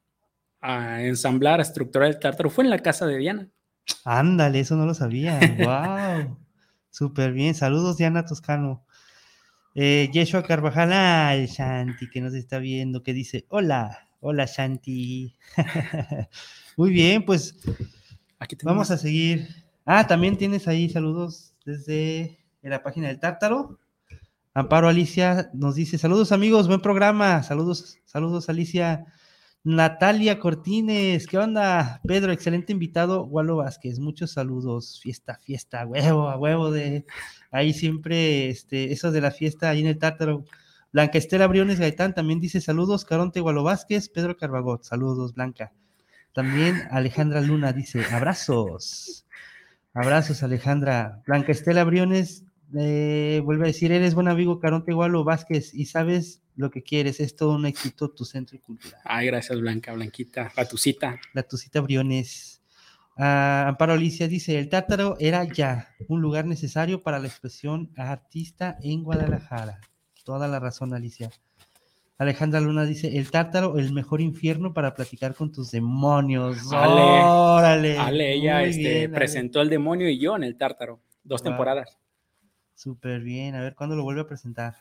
[0.62, 3.48] a ensamblar, a estructurar el tártaro, fue en la casa de Diana.
[4.04, 5.38] Ándale, eso no lo sabía.
[5.58, 6.37] wow.
[6.90, 7.55] Súper bien.
[7.55, 8.85] Saludos, Diana Toscano.
[9.74, 15.37] Eh, Yeshua Carvajal, ay, Shanti, que nos está viendo, que dice, hola, hola, Shanti.
[16.77, 17.57] Muy bien, pues
[18.40, 19.48] Aquí Vamos a seguir.
[19.85, 23.81] Ah, también tienes ahí saludos desde la página del Tártaro.
[24.55, 27.42] Amparo Alicia nos dice: Saludos, amigos, buen programa.
[27.42, 29.07] Saludos, saludos, Alicia.
[29.68, 32.00] Natalia Cortines, ¿qué onda?
[32.07, 33.26] Pedro, excelente invitado.
[33.26, 34.98] Walo Vázquez, muchos saludos.
[35.02, 37.04] Fiesta, fiesta, huevo, a huevo de
[37.50, 40.46] ahí siempre, este, eso de la fiesta ahí en el Tártaro.
[40.90, 45.74] Blanca Estela Briones Gaitán también dice saludos, Caronte Gualo Vázquez, Pedro Carbagot, saludos, Blanca.
[46.33, 49.26] También Alejandra Luna dice abrazos.
[49.92, 51.20] Abrazos, Alejandra.
[51.26, 52.42] Blanca Estela Briones
[52.74, 57.20] eh, vuelve a decir, eres buen amigo Caronte Gualo Vázquez y sabes lo que quieres,
[57.20, 59.00] es todo un éxito tu centro cultural.
[59.04, 61.18] Ay, gracias, Blanca, Blanquita, la tucita.
[61.32, 62.60] La Tucita Briones.
[63.16, 68.76] Ah, Amparo Alicia dice, el Tártaro era ya un lugar necesario para la expresión artista
[68.82, 69.80] en Guadalajara.
[70.24, 71.30] Toda la razón, Alicia.
[72.18, 76.72] Alejandra Luna dice, el Tártaro, el mejor infierno para platicar con tus demonios.
[76.72, 77.98] Ale, Órale.
[77.98, 79.14] Ale, ella este, bien, Ale.
[79.14, 81.50] presentó El Demonio y yo en el Tártaro, dos Wow.
[81.52, 81.96] temporadas.
[82.74, 84.74] Súper bien, a ver cuándo lo vuelve a presentar.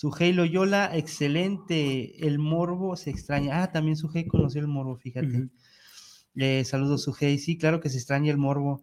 [0.00, 2.26] Sujei Loyola, excelente.
[2.26, 3.62] El morbo se extraña.
[3.62, 5.26] Ah, también Sujei conoció el morbo, fíjate.
[5.26, 5.50] Ujú.
[6.36, 7.36] Eh, saludos, Sujei.
[7.36, 8.82] Sí, claro que se extraña el morbo.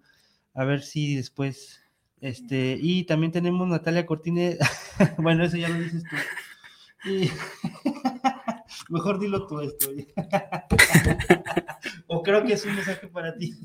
[0.53, 1.81] A ver si después.
[2.21, 4.59] Este, y también tenemos Natalia Cortines.
[5.17, 7.09] bueno, eso ya lo dices tú.
[7.09, 7.31] Y-
[8.89, 9.89] Mejor dilo tú esto.
[12.05, 13.55] o creo que es un mensaje para ti.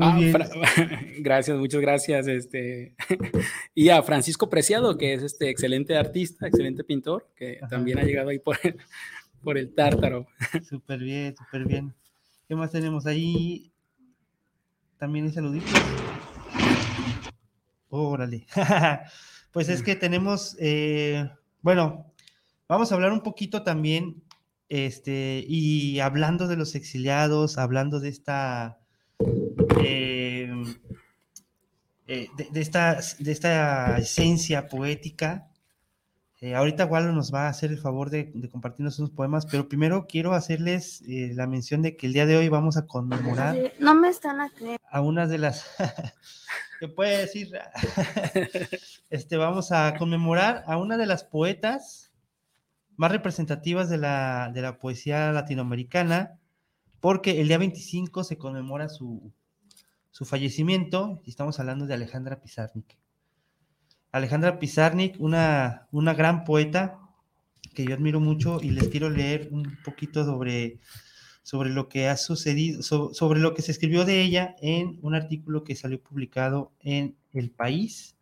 [0.00, 0.18] Ah,
[1.18, 2.26] gracias, muchas gracias.
[2.26, 2.94] Este,
[3.74, 8.30] y a Francisco Preciado, que es este excelente artista, excelente pintor, que también ha llegado
[8.30, 8.76] ahí por el,
[9.42, 10.26] por el tártaro.
[10.68, 11.94] Súper bien, súper bien.
[12.46, 13.72] ¿Qué más tenemos ahí?
[14.98, 15.70] También hay saluditos.
[17.88, 18.46] Órale.
[19.52, 21.28] pues es que tenemos, eh,
[21.62, 22.12] bueno,
[22.68, 24.22] vamos a hablar un poquito también,
[24.68, 28.77] este, y hablando de los exiliados, hablando de esta
[29.76, 30.64] Em,
[32.06, 35.50] eh, de, esta, de esta esencia poética.
[36.40, 40.06] Eh, ahorita Walo nos va a hacer el favor de, compartirnos unos poemas, pero primero
[40.08, 43.56] quiero hacerles eh, la mención de que el día de hoy vamos a conmemorar.
[43.78, 44.50] No me están a
[44.90, 45.66] A una de las.
[46.80, 47.50] ¿Qué puede decir?
[49.10, 52.12] este, vamos a conmemorar a una de las poetas
[52.96, 56.38] más representativas de la, de la poesía latinoamericana,
[57.00, 59.32] porque el día 25 se conmemora su,
[60.10, 62.96] su fallecimiento, y estamos hablando de Alejandra Pizarnik.
[64.10, 66.98] Alejandra Pizarnik, una, una gran poeta
[67.74, 70.78] que yo admiro mucho y les quiero leer un poquito sobre,
[71.42, 75.62] sobre lo que ha sucedido, sobre lo que se escribió de ella en un artículo
[75.62, 78.16] que salió publicado en El País,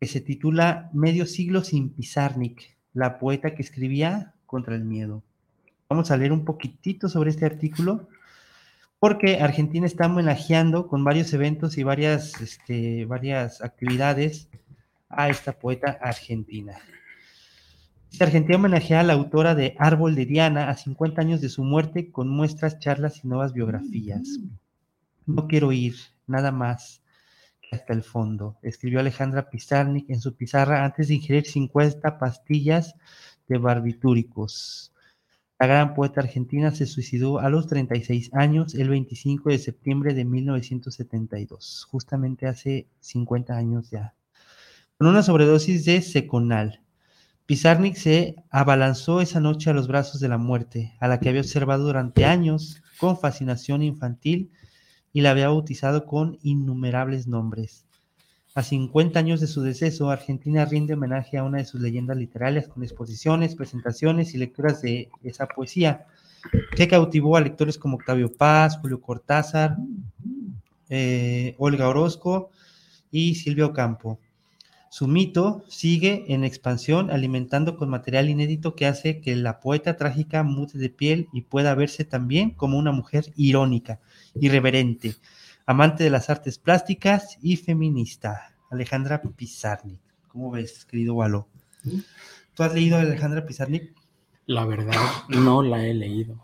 [0.00, 5.22] que se titula Medio siglo sin Pizarnik, la poeta que escribía contra el miedo.
[5.88, 8.08] Vamos a leer un poquitito sobre este artículo
[9.04, 14.48] porque Argentina está homenajeando con varios eventos y varias, este, varias actividades
[15.10, 16.78] a esta poeta argentina.
[18.18, 22.10] Argentina homenajea a la autora de Árbol de Diana a 50 años de su muerte
[22.10, 24.40] con muestras, charlas y nuevas biografías.
[25.26, 27.02] No quiero ir, nada más
[27.60, 32.94] que hasta el fondo, escribió Alejandra Pizarnik en su pizarra antes de ingerir 50 pastillas
[33.48, 34.93] de barbitúricos.
[35.60, 40.24] La gran poeta argentina se suicidó a los 36 años el 25 de septiembre de
[40.24, 44.14] 1972, justamente hace 50 años ya,
[44.98, 46.80] con una sobredosis de seconal.
[47.46, 51.42] Pizarnik se abalanzó esa noche a los brazos de la muerte, a la que había
[51.42, 54.50] observado durante años con fascinación infantil
[55.12, 57.83] y la había bautizado con innumerables nombres.
[58.56, 62.68] A 50 años de su deceso, Argentina rinde homenaje a una de sus leyendas literarias
[62.68, 66.06] con exposiciones, presentaciones y lecturas de esa poesía,
[66.76, 69.76] que cautivó a lectores como Octavio Paz, Julio Cortázar,
[70.88, 72.50] eh, Olga Orozco
[73.10, 74.20] y Silvio Campo.
[74.88, 80.44] Su mito sigue en expansión, alimentando con material inédito que hace que la poeta trágica
[80.44, 83.98] mute de piel y pueda verse también como una mujer irónica,
[84.36, 85.16] irreverente,
[85.66, 90.00] amante de las artes plásticas y feminista, Alejandra Pizarnik.
[90.28, 91.48] ¿Cómo ves, querido Walo?
[92.54, 93.94] ¿Tú has leído a Alejandra Pizarnik?
[94.46, 94.94] La verdad,
[95.28, 96.42] no la he leído.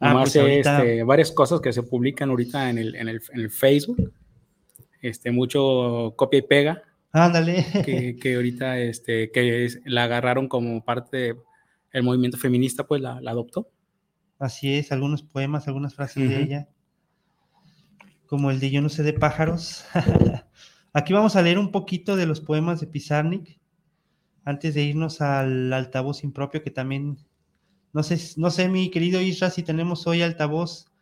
[0.00, 4.12] Ah, pues este, varias cosas que se publican ahorita en el, en el, Facebook.
[5.00, 6.82] Este, mucho copia y pega.
[7.12, 7.64] Ándale.
[7.84, 11.36] Que, ahorita este, que la agarraron como parte
[11.92, 13.68] del movimiento feminista, pues la, adoptó.
[14.38, 16.68] Así es, algunos poemas, algunas frases de ella
[18.26, 19.84] como el de Yo no sé de pájaros.
[20.92, 23.60] Aquí vamos a leer un poquito de los poemas de Pizarnik
[24.44, 27.18] antes de irnos al altavoz impropio que también
[27.92, 30.92] no sé, no sé mi querido Isra si tenemos hoy altavoz.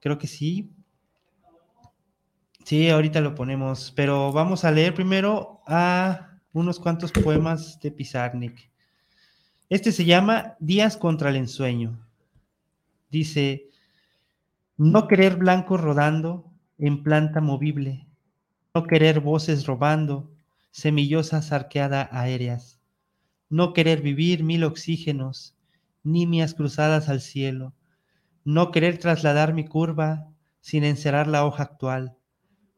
[0.00, 0.70] Creo que sí.
[2.64, 8.70] Sí, ahorita lo ponemos, pero vamos a leer primero a unos cuantos poemas de Pizarnik.
[9.68, 12.08] Este se llama Días contra el ensueño.
[13.10, 13.68] Dice,
[14.78, 18.06] no querer blancos rodando en planta movible,
[18.74, 20.30] no querer voces robando,
[20.70, 22.78] semillosas arqueadas aéreas,
[23.48, 25.56] no querer vivir mil oxígenos,
[26.02, 27.72] nimias cruzadas al cielo,
[28.44, 30.28] no querer trasladar mi curva
[30.60, 32.18] sin encerrar la hoja actual,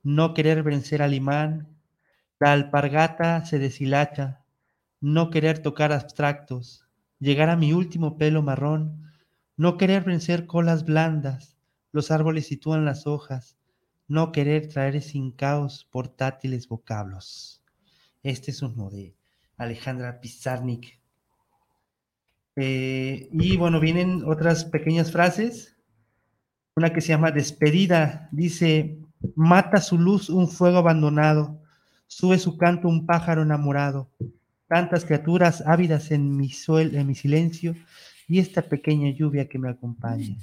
[0.05, 1.67] no querer vencer al imán,
[2.39, 4.45] la alpargata se deshilacha,
[5.01, 6.87] no querer tocar abstractos,
[7.19, 9.11] llegar a mi último pelo marrón,
[9.57, 11.58] no querer vencer colas blandas,
[11.93, 13.57] los árboles sitúan las hojas,
[14.07, 17.63] no querer traer sin caos portátiles vocablos.
[18.23, 19.15] Este es uno de
[19.57, 20.99] Alejandra Pizarnik.
[22.57, 25.77] Eh, y bueno, vienen otras pequeñas frases.
[26.75, 28.29] Una que se llama despedida.
[28.33, 28.99] Dice,
[29.35, 31.61] mata su luz un fuego abandonado,
[32.07, 34.11] sube su canto un pájaro enamorado.
[34.69, 37.75] Tantas criaturas ávidas en mi, en mi silencio
[38.27, 40.37] y esta pequeña lluvia que me acompaña.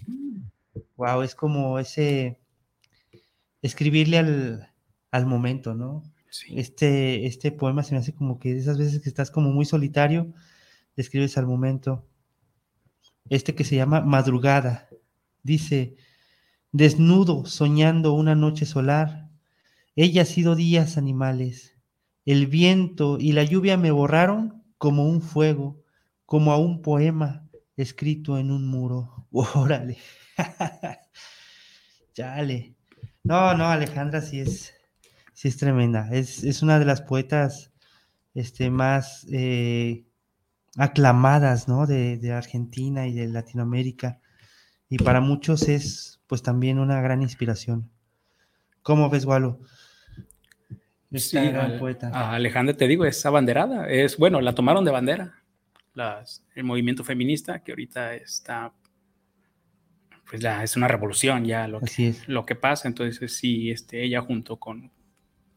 [0.98, 2.40] Wow, es como ese
[3.62, 4.18] escribirle
[5.12, 6.04] al, momento, ¿no?
[6.50, 10.34] Este, este poema se me hace como que esas veces que estás como muy solitario,
[10.96, 12.06] escribes al momento.
[13.30, 14.90] Este que se llama Madrugada.
[15.44, 15.96] Dice,
[16.72, 19.30] desnudo, soñando una noche solar.
[19.96, 21.74] Ella ha sido días animales.
[22.26, 25.82] El viento y la lluvia me borraron como un fuego,
[26.26, 29.28] como a un poema escrito en un muro.
[29.32, 29.98] Órale.
[32.13, 32.76] Chale.
[33.24, 34.74] No, no, Alejandra sí es,
[35.34, 36.10] sí es tremenda.
[36.12, 37.71] Es, es una de las poetas
[38.34, 40.06] este, más eh,
[40.78, 41.88] aclamadas, ¿no?
[41.88, 44.19] De, de, Argentina y de Latinoamérica.
[44.89, 47.89] Y para muchos es, pues, también una gran inspiración.
[48.84, 49.60] ¿Cómo ves, Walo?
[51.12, 52.10] Sí, gran poeta.
[52.13, 53.88] A Alejandra, te digo, es abanderada.
[53.89, 55.34] Es, bueno, la tomaron de bandera.
[55.93, 58.74] Las, el movimiento feminista que ahorita está
[60.30, 62.88] pues la, es una revolución ya lo que, lo que pasa.
[62.88, 64.92] Entonces, sí, este, ella junto con,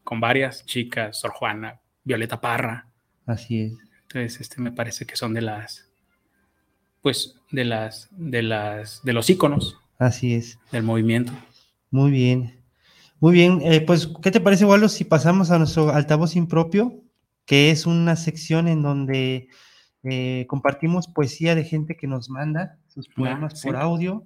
[0.03, 2.87] con varias chicas, Sor Juana, Violeta Parra.
[3.25, 3.73] Así es.
[4.03, 5.89] Entonces, este, me parece que son de las,
[7.01, 9.77] pues, de las, de las, de los íconos.
[9.97, 10.59] Así es.
[10.71, 11.33] Del movimiento.
[11.91, 12.59] Muy bien.
[13.19, 17.03] Muy bien, eh, pues, ¿qué te parece, Wallo, si pasamos a nuestro altavoz impropio,
[17.45, 19.49] que es una sección en donde
[20.03, 24.25] eh, compartimos poesía de gente que nos manda sus poemas por audio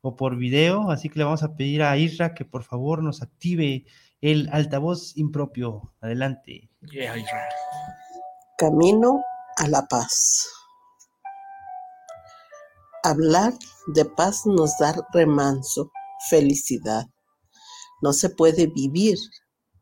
[0.00, 3.22] o por video, así que le vamos a pedir a Isra que por favor nos
[3.22, 3.84] active
[4.20, 5.94] el altavoz impropio.
[6.00, 6.70] Adelante.
[8.56, 9.22] Camino
[9.56, 10.48] a la paz.
[13.04, 13.54] Hablar
[13.94, 15.90] de paz nos da remanso,
[16.28, 17.06] felicidad.
[18.02, 19.16] No se puede vivir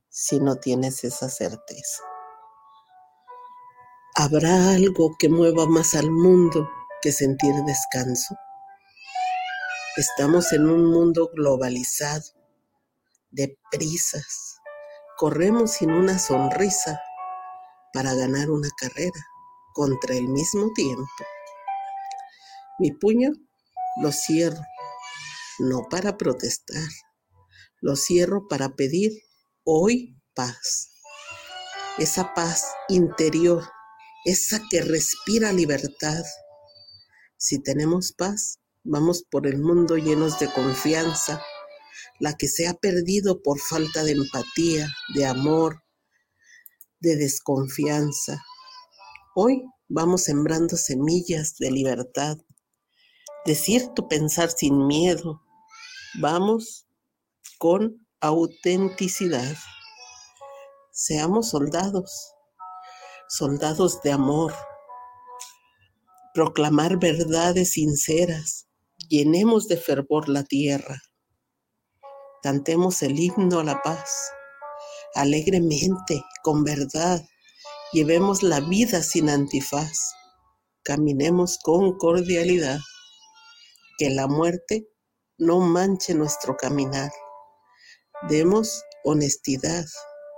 [0.09, 2.02] si no tienes esa certeza.
[4.14, 6.68] ¿Habrá algo que mueva más al mundo
[7.02, 8.35] que sentir descanso?
[9.96, 12.22] Estamos en un mundo globalizado,
[13.30, 14.59] de prisas.
[15.16, 17.00] Corremos sin una sonrisa
[17.94, 19.18] para ganar una carrera
[19.72, 21.24] contra el mismo tiempo.
[22.78, 23.30] Mi puño
[24.02, 24.61] lo cierro,
[25.61, 26.90] no para protestar,
[27.80, 29.12] lo cierro para pedir
[29.64, 30.90] hoy paz.
[31.96, 33.64] Esa paz interior,
[34.26, 36.22] esa que respira libertad.
[37.38, 41.42] Si tenemos paz, Vamos por el mundo llenos de confianza,
[42.20, 45.83] la que se ha perdido por falta de empatía, de amor,
[47.01, 48.40] de desconfianza.
[49.35, 52.38] Hoy vamos sembrando semillas de libertad,
[53.44, 55.42] de cierto pensar sin miedo.
[56.20, 56.87] Vamos
[57.59, 59.57] con autenticidad.
[60.92, 62.35] Seamos soldados,
[63.29, 64.55] soldados de amor,
[66.33, 68.65] proclamar verdades sinceras,
[69.09, 71.01] llenemos de fervor la tierra.
[72.42, 74.31] Cantemos el himno a la paz,
[75.14, 77.25] alegremente, con verdad.
[77.92, 80.12] Llevemos la vida sin antifaz.
[80.83, 82.79] Caminemos con cordialidad.
[83.99, 84.87] Que la muerte
[85.38, 87.11] no manche nuestro caminar.
[88.29, 89.85] Demos honestidad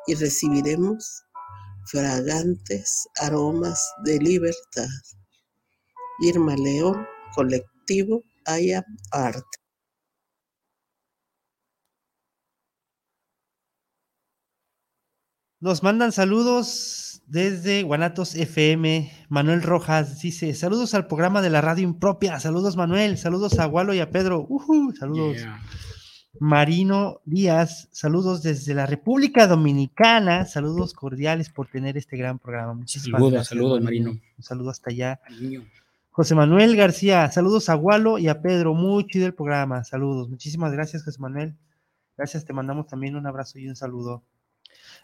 [0.07, 1.25] y recibiremos
[1.87, 4.89] fragantes aromas de libertad.
[6.21, 8.23] Irma León, colectivo
[9.13, 9.45] Art.
[15.61, 19.13] Nos mandan saludos desde Guanatos FM.
[19.29, 22.41] Manuel Rojas dice: Saludos al programa de la radio impropia.
[22.41, 23.19] Saludos, Manuel.
[23.19, 24.49] Saludos a Gualo y a Pedro.
[24.99, 25.37] saludos.
[26.41, 30.47] Marino Díaz, saludos desde la República Dominicana.
[30.47, 32.75] Saludos cordiales por tener este gran programa.
[32.75, 33.49] Muchísimas saludos, gracias.
[33.49, 34.11] Saludos, Marino.
[34.11, 35.21] Un saludo hasta allá.
[36.19, 40.29] José Manuel García, saludos a Gualo y a Pedro, muy chido el programa, saludos.
[40.29, 41.55] Muchísimas gracias, José Manuel.
[42.17, 44.25] Gracias, te mandamos también un abrazo y un saludo.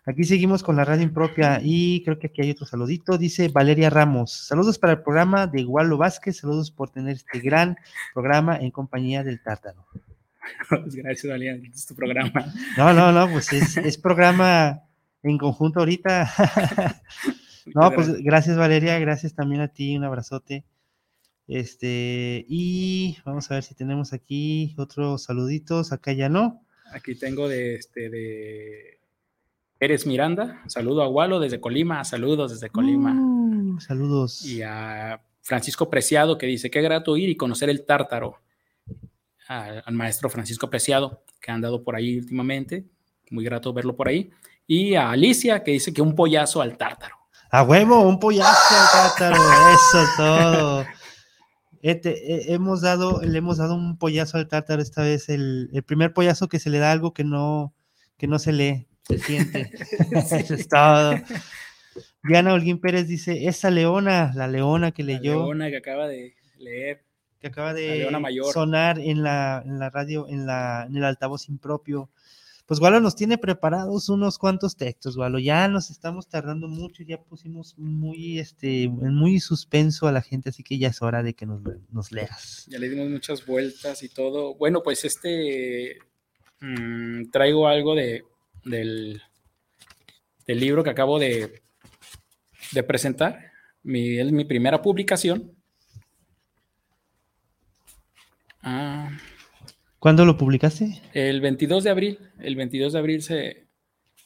[0.05, 3.17] Aquí seguimos con la radio impropia y creo que aquí hay otro saludito.
[3.17, 7.77] Dice Valeria Ramos, saludos para el programa de Gualo Vázquez, saludos por tener este gran
[8.13, 9.87] programa en compañía del Tártaro.
[10.69, 12.53] Gracias, Valeria, es tu programa.
[12.77, 14.83] No, no, no, pues es, es programa
[15.23, 16.29] en conjunto ahorita.
[17.73, 20.65] no, pues gracias, Valeria, gracias también a ti, un abrazote.
[21.47, 25.93] Este, y vamos a ver si tenemos aquí otros saluditos.
[25.93, 26.63] Acá ya no.
[26.93, 29.01] Aquí tengo de este de
[29.81, 30.63] Eres Miranda.
[30.69, 32.05] Saludo a Walo desde Colima.
[32.05, 33.13] Saludos desde Colima.
[33.15, 34.45] Uh, saludos.
[34.45, 38.41] Y a Francisco Preciado que dice: Qué grato ir y conocer el tártaro.
[39.47, 42.87] al maestro Francisco Preciado que ha andado por ahí últimamente.
[43.31, 44.31] Muy grato verlo por ahí.
[44.67, 47.17] Y a Alicia que dice que un pollazo al tártaro.
[47.51, 49.37] A huevo, un pollazo al tártaro.
[49.75, 50.85] Eso todo.
[51.85, 56.49] Este, hemos dado, le hemos dado un pollazo al tártaro esta vez, el, primer pollazo
[56.49, 57.75] que se le da algo que no,
[58.17, 59.71] que no se lee, se siente.
[60.11, 61.13] Eso es todo.
[62.23, 65.41] Diana Holguín Pérez dice, esa leona, la leona que leyó.
[65.41, 67.05] La leona que acaba de leer.
[67.39, 68.09] que acaba de
[68.51, 72.09] sonar en la, en la radio, en, la, en el altavoz impropio.
[72.67, 75.39] Pues Gualo nos tiene preparados unos cuantos textos, Gualo.
[75.39, 80.63] Ya nos estamos tardando mucho, ya pusimos muy, este, muy suspenso a la gente, así
[80.63, 81.61] que ya es hora de que nos,
[81.91, 82.67] nos leas.
[82.69, 84.55] Ya le dimos muchas vueltas y todo.
[84.55, 85.99] Bueno, pues este
[86.61, 88.25] mm, traigo algo de
[88.65, 89.23] del,
[90.47, 91.63] del libro que acabo de,
[92.73, 93.53] de presentar.
[93.83, 95.53] Mi, es mi primera publicación.
[98.63, 99.11] Ah,
[100.05, 101.01] ¿Cuándo lo publicaste?
[101.15, 102.19] el 22 de abril.
[102.39, 103.69] El 22 de abril se.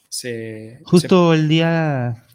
[0.09, 2.25] se Justo el día,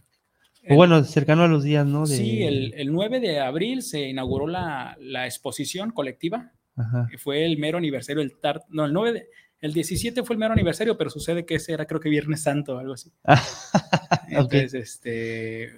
[0.70, 2.06] o bueno, cercano a los días, ¿no?
[2.06, 6.52] De- Sí, el, el 9 de abril se inauguró la, la exposición colectiva.
[6.74, 7.06] Ajá.
[7.10, 8.62] que Fue el mero aniversario del TART.
[8.70, 9.26] No, el 9 de-
[9.60, 12.76] el 17 fue el mero aniversario, pero sucede que ese era creo que Viernes Santo
[12.76, 13.12] o algo así.
[14.28, 15.70] Entonces, este,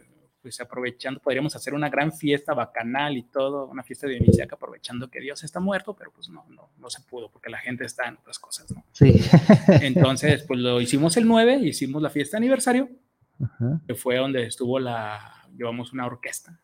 [0.47, 5.11] pues aprovechando, podríamos hacer una gran fiesta bacanal y todo, una fiesta de Dionisiaca, aprovechando
[5.11, 8.07] que Dios está muerto, pero pues no, no, no se pudo porque la gente está
[8.07, 8.85] en otras cosas, ¿no?
[8.93, 9.21] Sí.
[9.83, 12.89] Entonces, pues lo hicimos el 9, hicimos la fiesta de aniversario,
[13.43, 13.81] Ajá.
[13.89, 16.61] que fue donde estuvo la, llevamos una orquesta,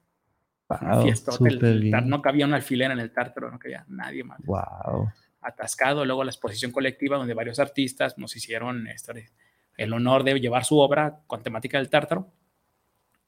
[0.68, 2.08] Wow, bien.
[2.08, 5.10] no cabía un alfiler en el tártaro, no cabía nadie más Wow.
[5.40, 9.28] atascado, luego la exposición colectiva donde varios artistas nos hicieron este,
[9.76, 12.30] el honor de llevar su obra con temática del tártaro.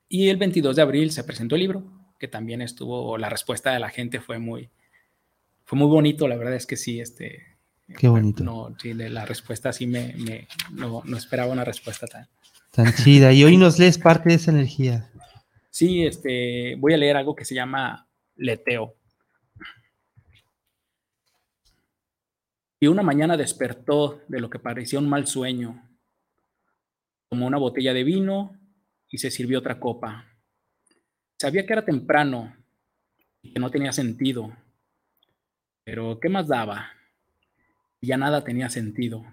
[0.08, 1.84] Y el 22 de abril se presentó el libro,
[2.18, 4.70] que también estuvo, la respuesta de la gente fue muy,
[5.64, 7.42] fue muy bonito, la verdad es que sí, este...
[7.98, 8.42] Qué bonito.
[8.44, 12.28] No, sí, la respuesta sí me, me- no, no esperaba una respuesta tan...
[12.70, 13.32] Tan chida.
[13.32, 15.10] Y hoy nos lees parte de esa energía.
[15.70, 18.94] Sí, este, voy a leer algo que se llama leteo.
[22.80, 25.88] Y una mañana despertó de lo que parecía un mal sueño.
[27.30, 28.56] Tomó una botella de vino
[29.14, 30.26] y se sirvió otra copa.
[31.38, 32.52] Sabía que era temprano
[33.42, 34.52] y que no tenía sentido.
[35.84, 36.90] Pero ¿qué más daba?
[38.02, 39.24] Ya nada tenía sentido.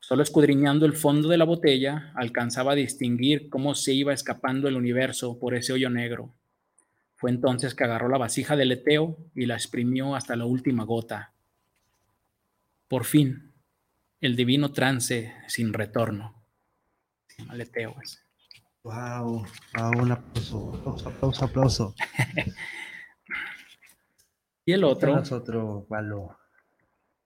[0.00, 4.76] Solo escudriñando el fondo de la botella, alcanzaba a distinguir cómo se iba escapando el
[4.76, 6.34] universo por ese hoyo negro.
[7.16, 11.32] Fue entonces que agarró la vasija del leteo y la exprimió hasta la última gota.
[12.86, 13.54] Por fin,
[14.20, 16.44] el divino trance sin retorno.
[18.84, 19.44] Wow.
[19.98, 21.94] un aplauso, aplauso, aplauso, aplauso.
[24.64, 26.36] Y el otro, Tenemos otro Gualo.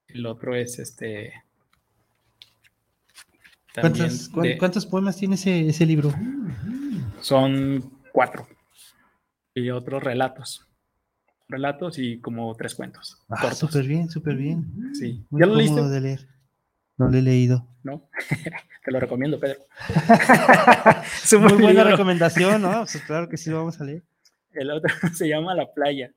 [0.08, 1.34] el otro es este.
[3.78, 6.14] ¿Cuántos, cuán- de- cuántos poemas tiene ese, ese libro?
[7.20, 8.48] son cuatro.
[9.54, 10.66] Y otros relatos.
[11.48, 13.22] Relatos y como tres cuentos.
[13.28, 14.90] Ah, súper bien, súper bien.
[14.94, 15.26] Sí.
[15.28, 15.82] Muy ¿Ya lo leíste?
[15.82, 16.28] de leer.
[16.96, 17.68] No lo he leído.
[17.82, 18.08] ¿No?
[18.86, 19.66] Te lo recomiendo, Pedro.
[21.24, 21.90] Es un Muy buen buena libro.
[21.90, 22.86] recomendación, ¿no?
[22.92, 24.04] Pues claro que sí lo vamos a leer.
[24.52, 26.12] El otro se llama La Playa.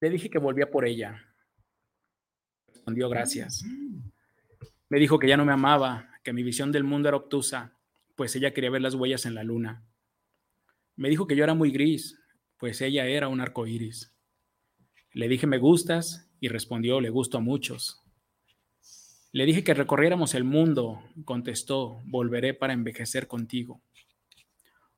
[0.00, 1.20] Le dije que volvía por ella.
[2.72, 3.64] Respondió gracias.
[4.88, 7.72] Me dijo que ya no me amaba, que mi visión del mundo era obtusa,
[8.14, 9.82] pues ella quería ver las huellas en la luna.
[10.94, 12.16] Me dijo que yo era muy gris,
[12.58, 14.14] pues ella era un arco iris.
[15.10, 18.05] Le dije me gustas y respondió le gusto a muchos.
[19.36, 23.82] Le dije que recorriéramos el mundo, contestó, volveré para envejecer contigo.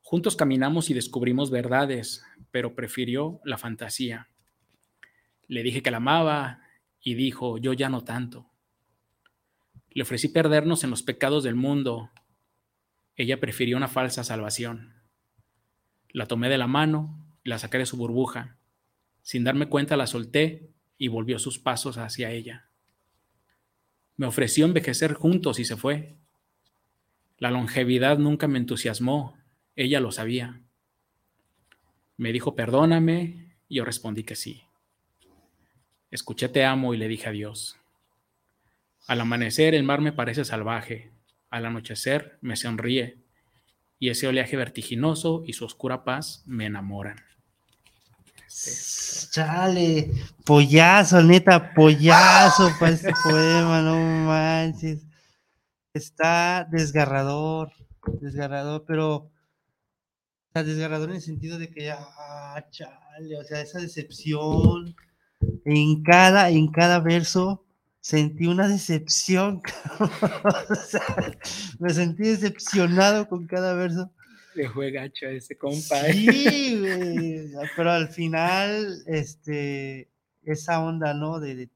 [0.00, 4.28] Juntos caminamos y descubrimos verdades, pero prefirió la fantasía.
[5.48, 6.60] Le dije que la amaba
[7.00, 8.48] y dijo, yo ya no tanto.
[9.90, 12.12] Le ofrecí perdernos en los pecados del mundo.
[13.16, 14.94] Ella prefirió una falsa salvación.
[16.10, 18.56] La tomé de la mano y la saqué de su burbuja.
[19.20, 22.67] Sin darme cuenta la solté y volvió sus pasos hacia ella.
[24.18, 26.16] Me ofreció envejecer juntos y se fue.
[27.38, 29.38] La longevidad nunca me entusiasmó,
[29.76, 30.60] ella lo sabía.
[32.16, 34.64] Me dijo perdóname y yo respondí que sí.
[36.10, 37.78] Escuché te amo y le dije adiós.
[39.06, 41.12] Al amanecer el mar me parece salvaje,
[41.48, 43.18] al anochecer me sonríe
[44.00, 47.18] y ese oleaje vertiginoso y su oscura paz me enamoran.
[48.48, 50.10] Chale,
[50.44, 53.96] pollazo, neta, pollazo para este poema, no
[54.26, 55.06] manches.
[55.92, 57.70] Está desgarrador,
[58.22, 59.30] desgarrador, pero
[60.46, 64.96] está desgarrador en el sentido de que, ah, chale, o sea, esa decepción.
[65.66, 67.66] En cada, en cada verso
[68.00, 69.60] sentí una decepción.
[70.00, 71.04] o sea,
[71.78, 74.10] me sentí decepcionado con cada verso.
[74.58, 76.02] Le fue gacho a ese compa.
[76.12, 80.08] Sí, güey, pero al final, este,
[80.42, 81.40] esa onda, ¿no?
[81.40, 81.68] De, de-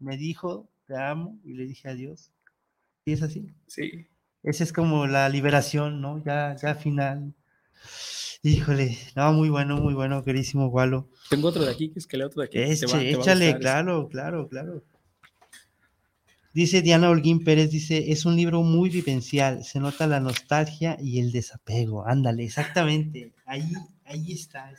[0.00, 2.30] me dijo, te amo, y le dije adiós.
[3.04, 3.48] Y es así.
[3.66, 4.06] Sí.
[4.42, 6.22] Esa es como la liberación, ¿no?
[6.24, 7.32] Ya, ya final.
[8.42, 11.08] Híjole, no, muy bueno, muy bueno, querísimo Gualo.
[11.28, 12.58] Tengo otro de aquí, que es que leo otro de aquí.
[12.58, 13.60] te Eche- va- te va a échale, gustar.
[13.60, 14.84] claro, claro, claro.
[16.54, 21.20] Dice Diana Holguín Pérez, dice, es un libro muy vivencial, se nota la nostalgia y
[21.20, 22.06] el desapego.
[22.06, 23.32] Ándale, exactamente.
[23.44, 23.70] Ahí,
[24.04, 24.72] ahí está.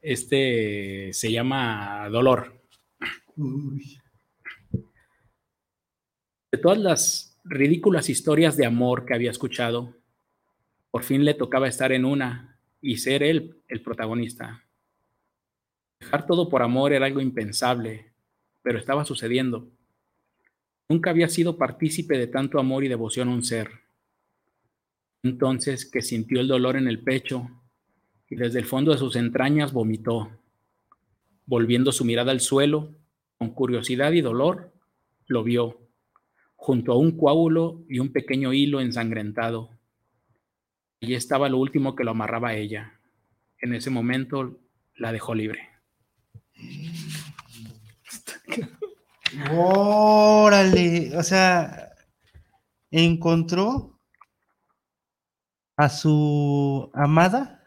[0.00, 2.60] Este se llama Dolor.
[3.36, 4.00] Uy.
[6.50, 9.94] De todas las ridículas historias de amor que había escuchado,
[10.90, 14.64] por fin le tocaba estar en una y ser él el protagonista.
[16.00, 18.12] Dejar todo por amor era algo impensable,
[18.66, 19.70] pero estaba sucediendo.
[20.88, 23.70] Nunca había sido partícipe de tanto amor y devoción un ser.
[25.22, 27.48] Entonces que sintió el dolor en el pecho
[28.28, 30.32] y desde el fondo de sus entrañas vomitó,
[31.44, 32.92] volviendo su mirada al suelo,
[33.38, 34.72] con curiosidad y dolor,
[35.28, 35.88] lo vio
[36.56, 39.70] junto a un coágulo y un pequeño hilo ensangrentado.
[41.00, 42.98] Allí estaba lo último que lo amarraba a ella.
[43.60, 44.58] En ese momento
[44.96, 45.68] la dejó libre.
[49.52, 51.90] Órale, o sea,
[52.90, 53.98] encontró
[55.76, 57.62] a su amada.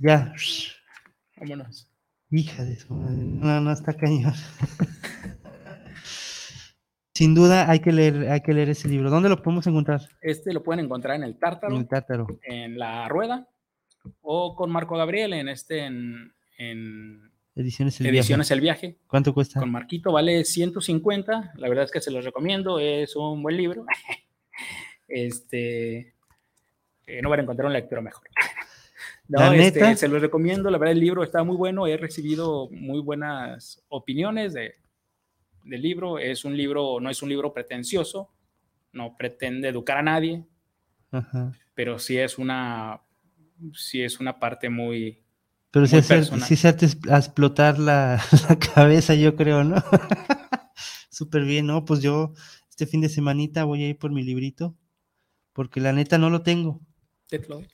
[0.00, 0.32] Ya,
[1.36, 1.88] Vámonos.
[2.30, 3.16] hija de su madre.
[3.16, 4.34] No, no está cañón.
[7.14, 9.08] Sin duda hay que leer, hay que leer ese libro.
[9.08, 10.02] ¿Dónde lo podemos encontrar?
[10.20, 12.26] Este lo pueden encontrar en el En Tártaro, el Tártaro.
[12.42, 13.48] en la Rueda,
[14.20, 18.18] o con Marco Gabriel en este en, en Ediciones El Viaje.
[18.18, 18.98] Ediciones El Viaje.
[19.06, 19.60] ¿Cuánto cuesta?
[19.60, 21.54] Con Marquito vale 150.
[21.56, 22.78] La verdad es que se los recomiendo.
[22.78, 23.84] Es un buen libro.
[25.08, 26.14] Este.
[27.06, 28.28] eh, no van a encontrar un lector mejor.
[29.28, 29.96] No, La este, neta.
[29.96, 30.70] se los recomiendo.
[30.70, 31.88] La verdad, el libro está muy bueno.
[31.88, 34.74] He recibido muy buenas opiniones de,
[35.64, 36.20] del libro.
[36.20, 38.30] Es un libro, no es un libro pretencioso.
[38.92, 40.44] No pretende educar a nadie,
[41.10, 41.52] Ajá.
[41.74, 43.00] pero sí es una,
[43.74, 45.24] sí es una parte muy,
[45.70, 46.46] Pero sí personal.
[46.46, 49.76] sí se hace a explotar la, la cabeza, yo creo, ¿no?
[51.10, 51.84] Súper bien, ¿no?
[51.84, 52.32] Pues yo
[52.70, 54.76] este fin de semanita voy a ir por mi librito,
[55.52, 56.80] porque la neta no lo tengo.
[57.28, 57.68] te lo doy.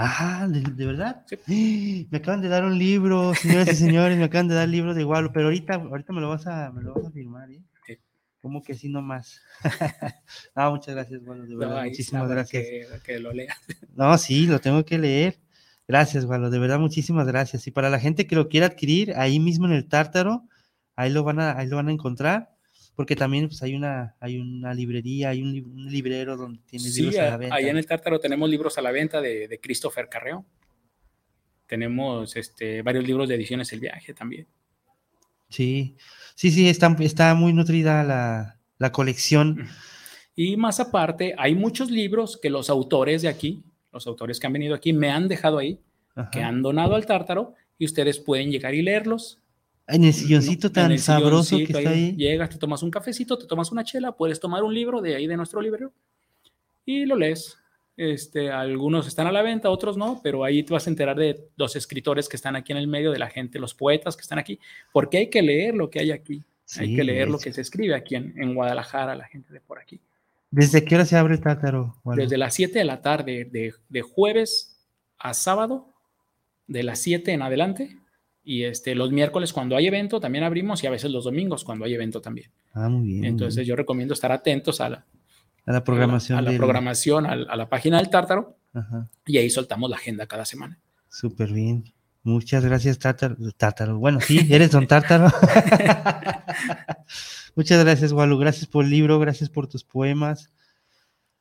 [0.00, 1.26] Ah, ¿de, de verdad?
[1.48, 4.94] Me acaban de dar un libro, señoras y señores, me acaban de dar el libro
[4.94, 7.60] de Gualo, pero ahorita, ahorita me lo vas a, me lo vas a firmar, ¿eh?
[7.84, 7.98] Sí.
[8.40, 9.40] ¿Cómo que así nomás?
[10.54, 12.64] ah, muchas gracias, Gualo, de verdad, muchísimas gracias.
[12.64, 13.56] Que, que lo lea.
[13.96, 15.36] No, sí, lo tengo que leer.
[15.88, 17.66] Gracias, Gualo, de verdad, muchísimas gracias.
[17.66, 20.44] Y para la gente que lo quiera adquirir, ahí mismo en el Tártaro,
[20.96, 22.50] ahí lo van a, ahí lo van a encontrar,
[22.94, 26.84] porque también pues, hay una, hay una librería, hay un, li- un librero donde tiene
[26.90, 27.54] Sí, libros a la venta.
[27.54, 30.44] allá en el Tártaro tenemos libros a la venta de, de Christopher Carreón.
[31.66, 34.46] Tenemos este, varios libros de ediciones El Viaje también.
[35.48, 35.96] Sí,
[36.34, 39.66] sí, sí, está, está muy nutrida la, la colección.
[40.34, 43.64] Y más aparte, hay muchos libros que los autores de aquí,
[43.98, 45.80] los autores que han venido aquí, me han dejado ahí,
[46.14, 46.30] Ajá.
[46.30, 49.40] que han donado al Tártaro, y ustedes pueden llegar y leerlos.
[49.86, 52.14] En el silloncito En tan el sabroso que está ahí.
[52.16, 55.26] Llegas, te tomas un cafecito, te tomas una chela, puedes tomar un libro de ahí
[55.26, 55.92] de nuestro librero
[56.84, 57.56] y lo lees.
[57.96, 61.48] Este, algunos están a la venta, otros no, pero ahí te vas a enterar de
[61.56, 64.38] los escritores que están aquí en el medio, de la gente, los poetas que están
[64.38, 64.60] aquí,
[64.92, 66.44] porque hay que leer lo que hay aquí.
[66.78, 69.80] hay que leer lo que se escribe aquí en, en Guadalajara, la gente de por
[69.80, 70.00] aquí.
[70.50, 71.96] ¿Desde qué hora se abre el Tártaro?
[72.04, 72.22] Gualo?
[72.22, 74.86] Desde las 7 de la tarde, de, de jueves
[75.18, 75.92] a sábado,
[76.66, 77.96] de las 7 en adelante.
[78.42, 81.84] Y este, los miércoles cuando hay evento también abrimos y a veces los domingos cuando
[81.84, 82.50] hay evento también.
[82.72, 83.18] Ah, muy bien.
[83.20, 83.68] muy Entonces bien.
[83.68, 85.06] yo recomiendo estar atentos a la
[85.68, 86.38] a la programación.
[86.38, 89.06] a la programación, a, la página del Tártaro Ajá.
[89.26, 90.78] y ahí soltamos la agenda cada semana.
[91.10, 91.84] Súper bien.
[92.22, 93.36] Muchas gracias, Tártaro.
[93.56, 93.98] Tártaro.
[93.98, 95.26] Bueno, sí, eres don Tártaro.
[97.54, 98.38] Muchas gracias, Walu.
[98.38, 100.52] Gracias por el libro, gracias por tus poemas.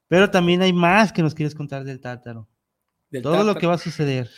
[0.07, 2.47] Pero también hay más que nos quieres contar del Tártaro.
[3.09, 4.29] Del Todo lo que va a suceder.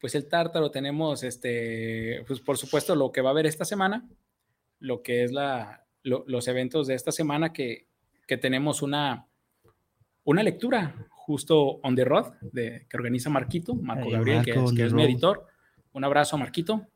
[0.00, 4.08] Pues el Tártaro tenemos, este, pues por supuesto, lo que va a haber esta semana,
[4.78, 7.88] lo que es la, lo- los eventos de esta semana que,
[8.26, 9.26] que tenemos una,
[10.24, 14.88] una lectura justo on the road de, que organiza Marquito, Marco Gabriel, que es, que
[14.94, 15.46] mi editor.
[15.98, 16.86] Un abrazo a Marquito,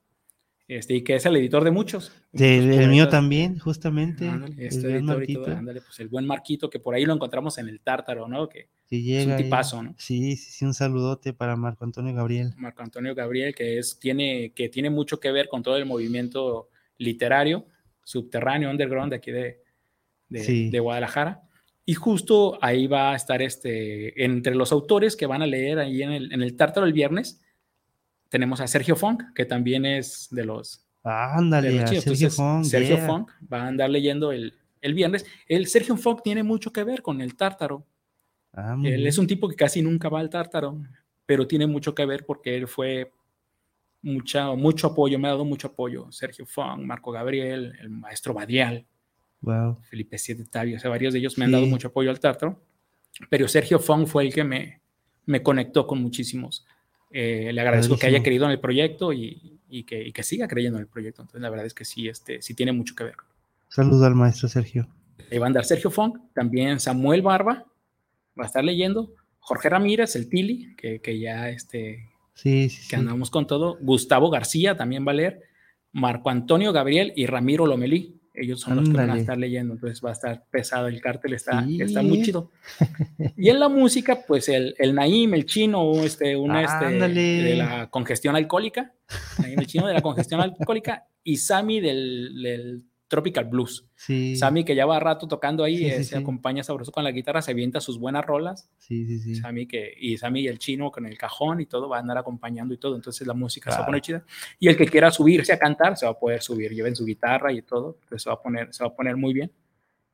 [0.68, 2.12] este, y que es el editor de muchos.
[2.32, 4.26] De- Muchos el mío también, justamente.
[4.28, 7.05] Ándale, el este gran editor y todo, ándale, pues el buen Marquito, que por ahí
[7.05, 8.48] lo encontramos en el Tártaro, ¿no?
[8.48, 9.44] Que que es llega un ahí.
[9.44, 9.94] tipazo, ¿no?
[9.98, 12.55] Sí, sí, sí, un saludote para Marco Antonio Gabriel.
[12.57, 16.68] Marco Antonio Gabriel, que es, tiene, que tiene mucho que ver con todo el movimiento
[16.98, 17.66] literario,
[18.05, 19.62] subterráneo, underground de aquí de,
[20.28, 20.70] de, Sí.
[20.70, 21.42] de Guadalajara.
[21.84, 26.03] Y justo ahí va a estar este, entre los autores que van a leer ahí
[26.03, 27.42] en el, en el Tártaro el viernes,
[28.33, 32.05] tenemos a Sergio Funk, que también es de los, de Ándale, los a chidos.
[32.05, 32.64] Sergio Entonces, Fong.
[32.64, 33.07] Sergio yeah.
[33.07, 35.26] Funk va a andar leyendo el, el viernes.
[35.47, 37.87] El Sergio Funk tiene mucho que ver con el Tártaro.
[38.55, 40.78] Ah, Él es un tipo que casi nunca va al tártaro,
[41.26, 43.11] pero tiene mucho que ver porque él fue
[44.03, 46.11] mucha, mucho apoyo, me ha dado mucho apoyo.
[46.11, 48.87] Sergio Fong, Marco Gabriel, el maestro Badial,
[49.43, 49.78] Wow.
[49.91, 52.62] Felipe Siete Tavio, o sea, varios de ellos me han dado mucho apoyo al tártaro,
[53.28, 54.80] pero Sergio Fong fue el que me,
[55.26, 56.64] me conectó con muchísimos.
[57.12, 60.48] Eh, le agradezco que haya creído en el proyecto y, y que, y que siga
[60.48, 61.22] creyendo en el proyecto.
[61.22, 63.16] Entonces, la verdad es que sí, este, sí tiene mucho que ver.
[63.68, 64.88] Saludo al maestro Sergio.
[65.30, 67.66] Ahí va a andar Sergio Fong, también Samuel Barba,
[68.38, 72.86] va a estar leyendo, Jorge Ramírez, el Tili, que, que ya este, Sí, sí, que
[72.88, 72.96] sí.
[72.96, 75.42] andamos con todo, Gustavo García también va a leer,
[75.92, 80.01] Marco Antonio Gabriel y Ramiro Lomelí, ellos son los que van a estar leyendo, entonces
[80.05, 81.80] va a estar pesado el cártel, está, Sí.
[81.83, 82.51] está muy chido.
[83.37, 87.43] Y en la música, pues el, el Naim, el chino, este, una este, Ándale.
[87.43, 88.93] de la congestión alcohólica,
[89.39, 93.84] Naim, el chino de la congestión alcohólica, y Sammy del, del Tropical Blues.
[93.94, 97.04] Sí, Sammy, que ya va rato tocando ahí, Sí, eh, sí, se acompaña sabroso con
[97.04, 98.70] la guitarra, se avienta sus buenas rolas.
[98.78, 99.34] sí, sí, sí.
[99.34, 102.16] Sammy que, y Sammy y el chino con el cajón y todo, va a andar
[102.16, 102.96] acompañando y todo.
[102.96, 104.24] Entonces la música se va a poner chida.
[104.58, 106.72] Y el que quiera subirse a cantar, se va a poder subir.
[106.72, 107.98] Lleven su guitarra y todo.
[108.04, 109.52] Entonces se va a poner, se va a poner muy bien.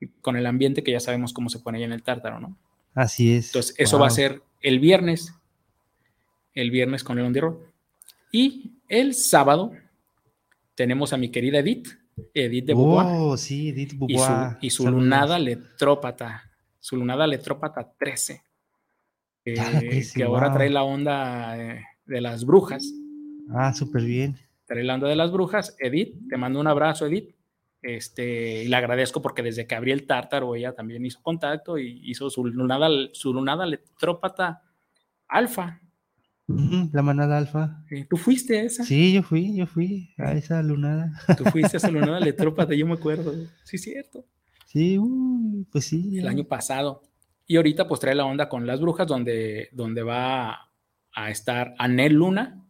[0.01, 2.59] Y con el ambiente que ya sabemos cómo se pone ahí en el tártaro, ¿no?
[2.94, 3.46] Así es.
[3.46, 5.32] Entonces eso va a ser el viernes.
[6.53, 7.59] El viernes con el Road.
[8.32, 9.70] Y el sábado
[10.78, 11.88] tenemos a mi querida Edith,
[12.35, 14.57] Edith de Beauvoir Oh, sí, Edith y su, Beauvoir.
[14.61, 18.43] y su lunada letrópata, su lunada letrópata 13,
[19.45, 22.93] que, Ah, 13, que ahora trae la onda eh, de las brujas,
[23.51, 24.37] Ah, súper bien.
[24.66, 25.75] trae la onda de las brujas.
[25.79, 27.35] Edith, te mando un abrazo, Edith.
[27.81, 32.01] Este, y le agradezco porque desde que abrí el tártaro ella también hizo contacto y
[32.11, 34.62] hizo su lunada, su lunada letrópata
[35.29, 35.81] alfa.
[36.49, 37.84] La manada alfa.
[38.09, 38.82] ¿Tú fuiste a esa?
[38.82, 41.12] Sí, yo fui, yo fui a esa lunada.
[41.36, 43.34] Tú fuiste a esa lunada letrópata, yo me acuerdo.
[43.64, 44.24] Sí, cierto.
[44.66, 44.99] Sí,
[45.70, 46.18] pues sí.
[46.18, 47.03] el año pasado.
[47.46, 50.70] Y ahorita pues trae la onda con las brujas donde, donde va
[51.14, 52.66] a estar Anel Luna,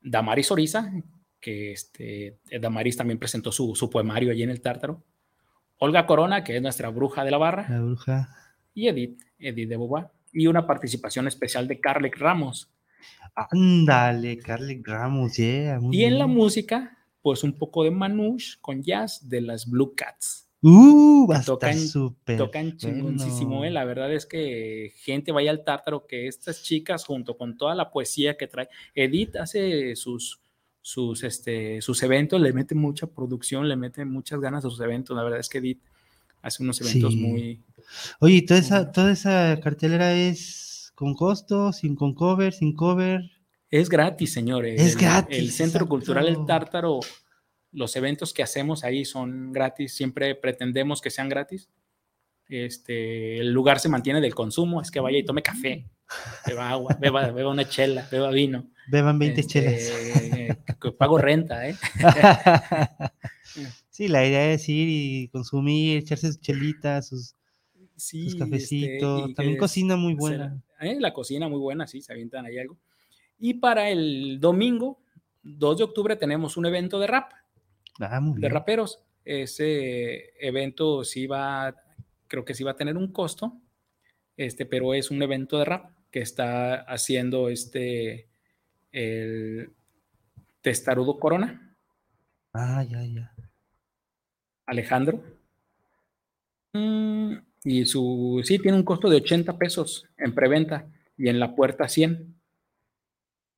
[0.00, 0.92] Damaris Oriza,
[1.40, 5.04] que este, Damaris también presentó su, su poemario allí en el Tártaro,
[5.78, 8.28] Olga Corona, que es nuestra bruja de la barra, La bruja.
[8.74, 12.72] y Edith, Edith de Beauvoir, y una participación especial de Carlec Ramos.
[13.34, 15.80] Ándale, Carly Ramos, yeah.
[15.80, 19.94] muy Y en la música, pues un poco de Manouche con jazz de las Blue
[19.94, 20.48] Cats.
[20.64, 22.38] Uh, tocan- súper.
[22.38, 23.64] Tocan chingoncísimo, bueno.
[23.64, 23.70] eh.
[23.70, 27.90] La verdad es que gente vaya al tártaro que estas chicas, junto con toda la
[27.90, 30.40] poesía que trae, Edith hace sus,
[30.80, 35.16] sus, este, sus eventos, le mete mucha producción, le mete muchas ganas a sus eventos.
[35.16, 35.80] La verdad es que Edith
[36.42, 37.18] hace unos eventos Sí.
[37.20, 37.60] muy.
[38.20, 40.71] Oye, ¿y toda esa, toda esa cartelera es
[41.02, 43.22] con costo, sin con cover, sin cover?
[43.68, 44.80] Es gratis, señores.
[44.80, 46.46] Es El- gratis, El Centro Cultural El.
[46.46, 47.00] Tártaro,
[47.72, 51.68] los eventos que hacemos ahí son gratis, siempre pretendemos que sean gratis.
[52.48, 55.90] Este, el lugar se mantiene del consumo, es que vaya y tome café,
[56.46, 58.68] beba agua, beba, beba una chela, beba vino.
[58.88, 59.90] Beban 20 Este, chelas.
[60.36, 60.56] eh,
[60.98, 61.74] pago renta, ¿eh?
[63.90, 67.34] sí, la idea es ir y consumir, echarse sus chelitas, sus,
[67.96, 69.34] Sí, sus este, cafecitos.
[69.34, 70.60] También cocina muy buena.
[70.82, 72.78] Eh, la cocina muy buena, sí, se avientan ahí algo.
[73.38, 75.00] Y para el domingo,
[75.42, 77.32] 2 de octubre, tenemos un evento de rap.
[78.00, 79.02] Ah, muy de raperos.
[79.24, 81.74] Ese evento sí va,
[82.28, 83.60] creo que sí va a tener un costo,
[84.36, 88.28] este, pero es un evento de rap que está haciendo este,
[88.90, 89.72] el
[90.60, 91.72] Testarudo Corona,
[92.54, 93.32] Ah, ya, ya.
[94.66, 95.22] Alejandro.
[96.74, 101.54] Mm, y su, sí, tiene un costo de 80 pesos en preventa y en la
[101.54, 102.34] puerta 100.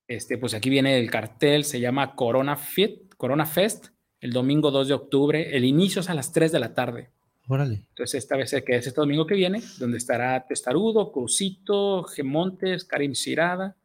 [0.07, 3.89] Este, pues aquí viene el cartel, se llama Corona Fit, Corona Fest,
[4.21, 5.57] el domingo 2 de octubre.
[5.57, 7.11] El inicio es a las 3 de la tarde.
[7.49, 7.87] Órale.
[7.91, 13.15] Entonces, esta vez que es este domingo que viene, donde estará Testarudo, Crucito, Gemontes, Karim
[13.15, 13.77] Cirada,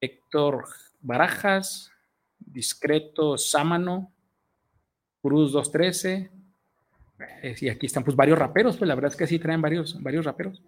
[0.00, 0.64] Héctor
[1.00, 1.90] Barajas,
[2.38, 4.12] Discreto Sámano,
[5.22, 6.30] Cruz 213.
[7.42, 10.00] Eh, Y aquí están pues varios raperos, pues la verdad es que sí traen varios,
[10.02, 10.62] varios raperos.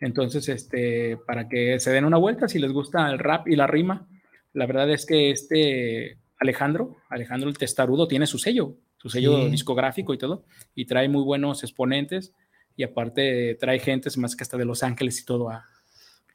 [0.00, 3.66] Entonces, este, para que se den una vuelta, si les gusta el rap y la
[3.66, 4.08] rima,
[4.54, 9.50] la verdad es que este Alejandro, Alejandro el Testarudo, tiene su sello, su sello Sí.
[9.50, 10.44] discográfico y todo,
[10.74, 12.32] y trae muy buenos exponentes,
[12.76, 15.64] y aparte trae gente, más que hasta de Los Ángeles y todo, a,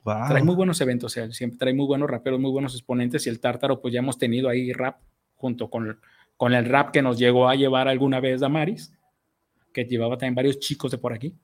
[0.03, 0.28] Wow.
[0.30, 3.39] trae muy buenos eventos, él siempre trae muy buenos raperos, muy buenos exponentes, y el
[3.39, 4.97] Tártaro, pues ya hemos tenido ahí rap,
[5.34, 5.99] junto con,
[6.38, 8.93] con el rap que nos llegó a llevar alguna vez Damaris,
[9.76, 11.36] que llevaba también varios chicos de por aquí,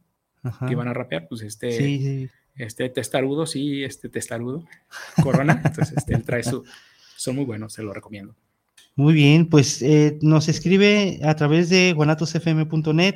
[0.41, 0.65] Ajá.
[0.65, 2.29] que iban a rapear, pues este Sí, sí.
[2.55, 4.63] este testarudo, sí, este testarudo,
[5.21, 6.63] Corona, entonces este, él trae su,
[7.17, 8.33] son muy buenos, se lo recomiendo.
[8.95, 13.15] Muy bien, pues eh, nos escribe a través de guanatosfm.net.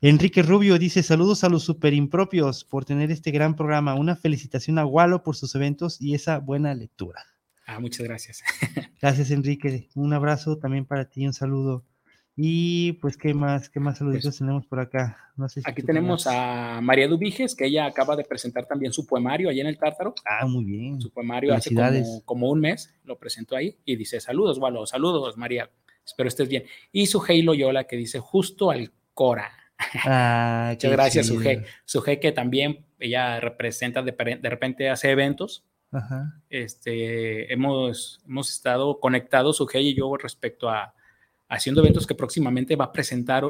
[0.00, 3.94] Enrique Rubio dice: Saludos a los super impropios por tener este gran programa.
[3.94, 7.22] Una felicitación a Walo por sus eventos y esa buena lectura.
[7.66, 8.42] Ah, muchas gracias.
[9.00, 9.88] Gracias, Enrique.
[9.94, 11.84] Un abrazo también para ti, un saludo.
[12.36, 13.68] Y pues, ¿qué más?
[13.68, 15.32] ¿Qué más saluditos Pues, tenemos por acá?
[15.36, 19.06] No sé si Aquí tenemos a María Dubiges, que ella acaba de presentar también su
[19.06, 20.14] poemario allá en el Tártaro.
[20.24, 21.00] Ah, muy bien.
[21.00, 25.36] Su poemario hace como, como un mes, lo presentó ahí y dice, saludos, Walo, saludos,
[25.36, 25.70] María,
[26.04, 26.64] espero estés bien.
[26.92, 29.50] Y su Heilo Yola, que dice, justo al Cora.
[30.04, 31.62] Ah, Muchas gracias, chido.
[31.84, 32.20] Suje.
[32.20, 35.64] Que también ella representa, de, de repente hace eventos.
[35.92, 36.40] Ajá.
[36.48, 40.94] Este, hemos, hemos estado conectados, Suje y yo, respecto a
[41.50, 43.44] haciendo eventos que próximamente va a presentar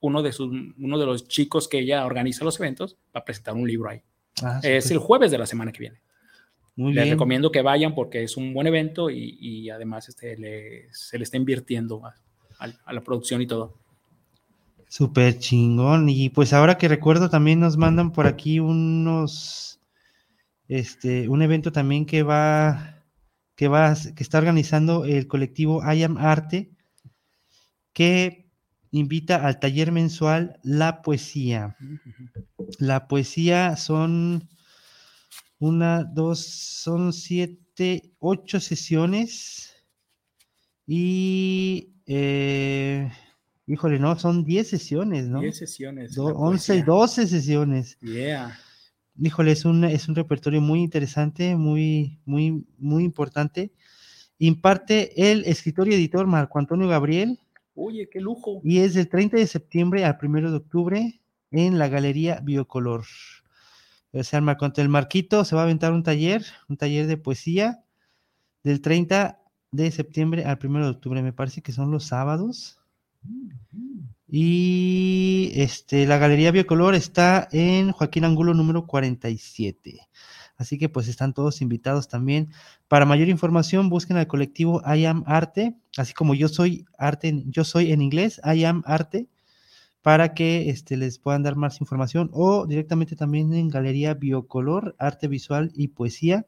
[0.00, 3.54] uno de, sus, uno de los chicos que ella organiza los eventos, va a presentar
[3.54, 4.00] un libro ahí.
[4.42, 6.00] Ah, Es el jueves de la semana que viene.
[6.76, 7.14] Muy Les bien.
[7.16, 11.24] recomiendo que vayan porque es un buen evento y, y además este, le- se le
[11.24, 12.14] está invirtiendo a,
[12.60, 13.74] a- a la producción y todo.
[14.88, 16.08] Súper chingón.
[16.08, 19.78] Y pues ahora que recuerdo, también nos mandan por aquí unos,
[20.68, 23.02] este, un evento también que va,
[23.54, 26.70] que va, que está organizando el colectivo I Am Arte,
[27.92, 28.50] que
[28.90, 31.76] invita al taller mensual La Poesía.
[32.78, 34.48] La poesía son
[35.58, 39.74] una, dos, son siete, ocho sesiones.
[40.86, 43.10] Y, eh,
[43.66, 45.40] híjole, no, son diez sesiones, ¿no?
[45.40, 46.14] 10 sesiones.
[46.14, 46.92] Do- la 11 y poesía.
[46.92, 47.98] 12 sesiones.
[48.00, 48.58] Yeah.
[49.22, 53.72] Híjole, es un, es un repertorio muy interesante, muy, muy, muy importante.
[54.38, 57.38] Imparte el escritor y editor Marco Antonio Gabriel
[57.82, 58.60] Oye, qué lujo.
[58.62, 61.20] y es del 30 de septiembre al 1 de octubre
[61.50, 63.04] en la Galería Biocolor.
[64.22, 67.16] Sea, el Marco Antonio- el Marquito se va a aventar un taller, un taller de
[67.16, 67.82] poesía
[68.62, 69.40] del 30
[69.72, 71.22] de septiembre al 1 de octubre.
[71.22, 72.78] Me parece que son los sábados.
[74.28, 80.00] Y este, la Galería Biocolor está en Joaquín Angulo número 47.
[80.60, 82.50] Así que pues están todos invitados también.
[82.86, 87.64] Para mayor información, busquen al colectivo I Am Arte, así como yo soy arte, yo
[87.64, 89.26] soy en inglés, I Am Arte,
[90.02, 95.28] para que este, les puedan dar más información o directamente también en Galería Biocolor, Arte
[95.28, 96.44] Visual y Poesía.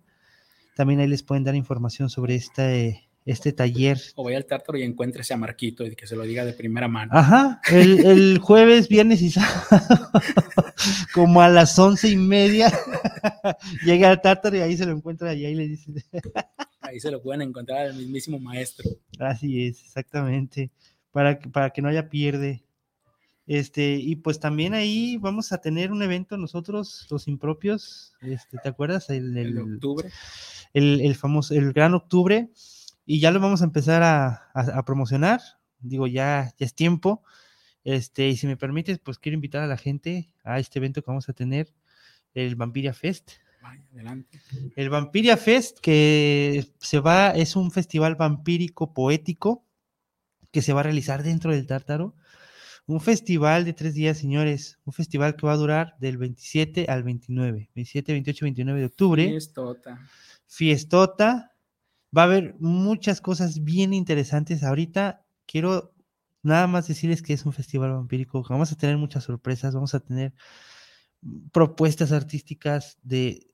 [0.76, 4.82] También ahí les pueden dar información sobre este, este taller O vaya al tártaro y
[4.82, 7.12] encuéntrese a Marquito y que se lo diga de primera mano.
[7.14, 10.10] Ajá, el, el jueves, viernes y sábado,
[11.14, 12.72] como a las once y media,
[13.84, 15.92] llega al tártaro y ahí se lo encuentra y ahí le dice,
[16.80, 18.90] Ahí se lo pueden encontrar al mismísimo maestro.
[19.18, 20.70] así es, exactamente,
[21.12, 22.64] para, que- para que no haya pierde.
[23.46, 28.68] Este, y pues también ahí vamos a tener un evento nosotros, los impropios, este, ¿te
[28.68, 29.10] acuerdas?
[29.10, 30.10] El, El el- octubre.
[30.74, 32.50] el, el famoso, el gran octubre,
[33.06, 35.40] y ya lo vamos a empezar a, a- a promocionar.
[35.80, 37.22] Digo, ya, ya es tiempo.
[37.84, 41.10] Este, y si me permites, pues quiero invitar a la gente a este evento que
[41.10, 41.72] vamos a tener,
[42.34, 43.32] el Vampiria Fest.
[43.92, 44.40] Adelante.
[44.76, 49.64] El Vampiria Fest, que se va, es un festival vampírico poético
[50.50, 52.14] que se va a realizar dentro del Tártaro.
[52.86, 54.78] Un festival de tres días, señores.
[54.84, 57.70] Un festival que va a durar del 27 al 29.
[57.74, 60.00] 27, 28, 29 de octubre Estota.
[60.46, 61.51] fiestota.
[62.16, 64.62] Va a haber muchas cosas bien interesantes.
[64.62, 65.94] Ahorita quiero
[66.42, 68.44] nada más decirles que es un festival vampírico.
[68.48, 70.34] Vamos a tener muchas sorpresas, vamos a tener
[71.52, 73.46] propuestas artísticas de...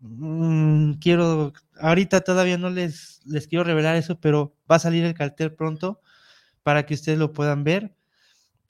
[0.00, 5.14] mm, quiero, ahorita todavía no les, les quiero revelar eso, pero va a salir el
[5.14, 6.00] cartel pronto
[6.62, 7.96] para que ustedes lo puedan ver.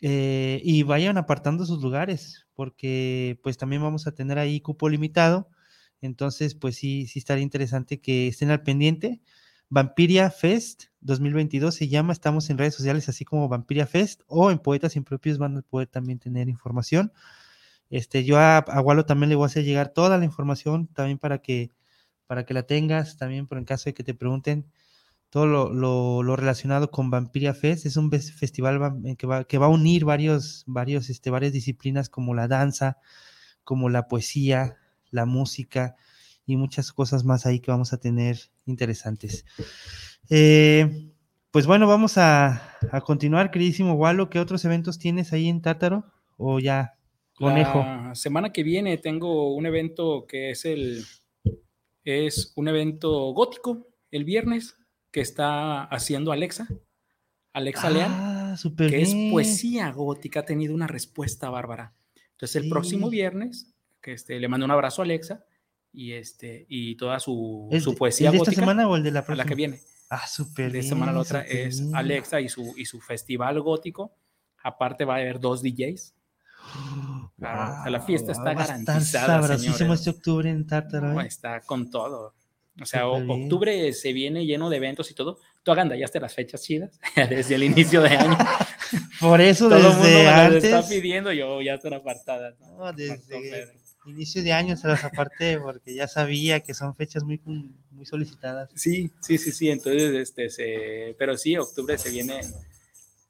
[0.02, 5.48] eh, y vayan apartando sus lugares, porque pues también vamos a tener ahí cupo limitado.
[6.02, 9.22] Entonces, pues sí, sí estaría interesante que estén al pendiente.
[9.74, 14.58] Vampiria Fest 2022 se llama, estamos en redes sociales así como Vampiria Fest o en
[14.58, 17.12] Poetas Impropios van a poder también tener información.
[17.90, 21.18] Este, yo a, a Walo también le voy a hacer llegar toda la información también
[21.18, 21.70] para que,
[22.26, 24.70] para que la tengas, también por en caso de que te pregunten
[25.30, 27.86] todo lo, lo- lo relacionado con Vampiria Fest.
[27.86, 28.80] Es un festival
[29.18, 32.98] que va, que va a unir varios, varios, este, varias disciplinas como la danza,
[33.64, 34.76] como la poesía,
[35.10, 35.96] la música
[36.46, 39.44] y muchas cosas más ahí que vamos a tener interesantes.
[40.30, 41.10] Eh,
[41.50, 44.30] pues bueno, vamos a, a continuar, queridísimo Walo.
[44.30, 46.04] ¿Qué otros eventos tienes ahí en Tártaro?
[46.36, 46.98] O ya,
[47.34, 47.78] conejo.
[47.78, 51.04] La semana que viene tengo un evento que es el
[52.04, 54.76] es un evento gótico el viernes
[55.10, 56.68] que está haciendo Alexa.
[57.52, 61.94] Alexa Leal, Ah, súper que es poesía gótica, ha tenido una respuesta bárbara.
[62.32, 65.44] Entonces el próximo viernes, que este, le mando un abrazo a Alexa
[65.94, 69.02] y este y toda su, ¿El su poesía el de esta gótica semana o el
[69.02, 69.44] de la próxima?
[69.44, 69.80] la que viene.
[70.10, 70.88] Ah, súper de bien.
[70.88, 71.96] semana a la otra es bien.
[71.96, 74.12] Alexa y su, y su festival gótico.
[74.62, 76.14] Aparte va a haber dos DJs.
[77.38, 81.12] Claro, o sea, la fiesta está a estar garantizada, sabrosísimo este octubre en Tártaro.
[81.12, 81.26] No, ¿eh?
[81.26, 82.34] está con todo.
[82.80, 83.44] O sea, o- bien.
[83.44, 85.38] octubre se viene lleno de eventos y todo.
[85.62, 88.36] Tú agandallaste las fechas chidas desde el inicio de año.
[89.20, 92.58] Por eso Todo el mundo me desde las antes, está pidiendo, yo ya están apartadas.
[92.60, 92.76] ¿no?
[92.78, 93.83] no, desde.
[94.06, 97.40] Inicio de año se las aparté porque ya sabía que son fechas muy,
[97.90, 98.70] muy solicitadas.
[98.74, 99.70] Sí, sí, sí, sí.
[99.70, 102.40] Entonces, este, se, pero sí, octubre se viene,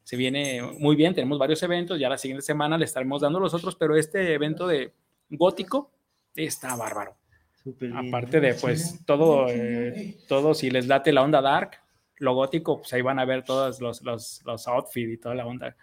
[0.03, 1.15] se viene muy bien.
[1.15, 1.99] Tenemos varios eventos.
[1.99, 4.93] Ya la siguiente semana le estaremos dando los otros, pero este evento de
[5.31, 5.91] gótico
[6.35, 7.17] está bárbaro.
[7.63, 11.81] Súper Aparte de, pues, todo, eh, todo, si les late la onda dark,
[12.19, 15.47] lo gótico, pues ahí van a ver todos los, los, los outfits y toda la
[15.47, 15.77] onda.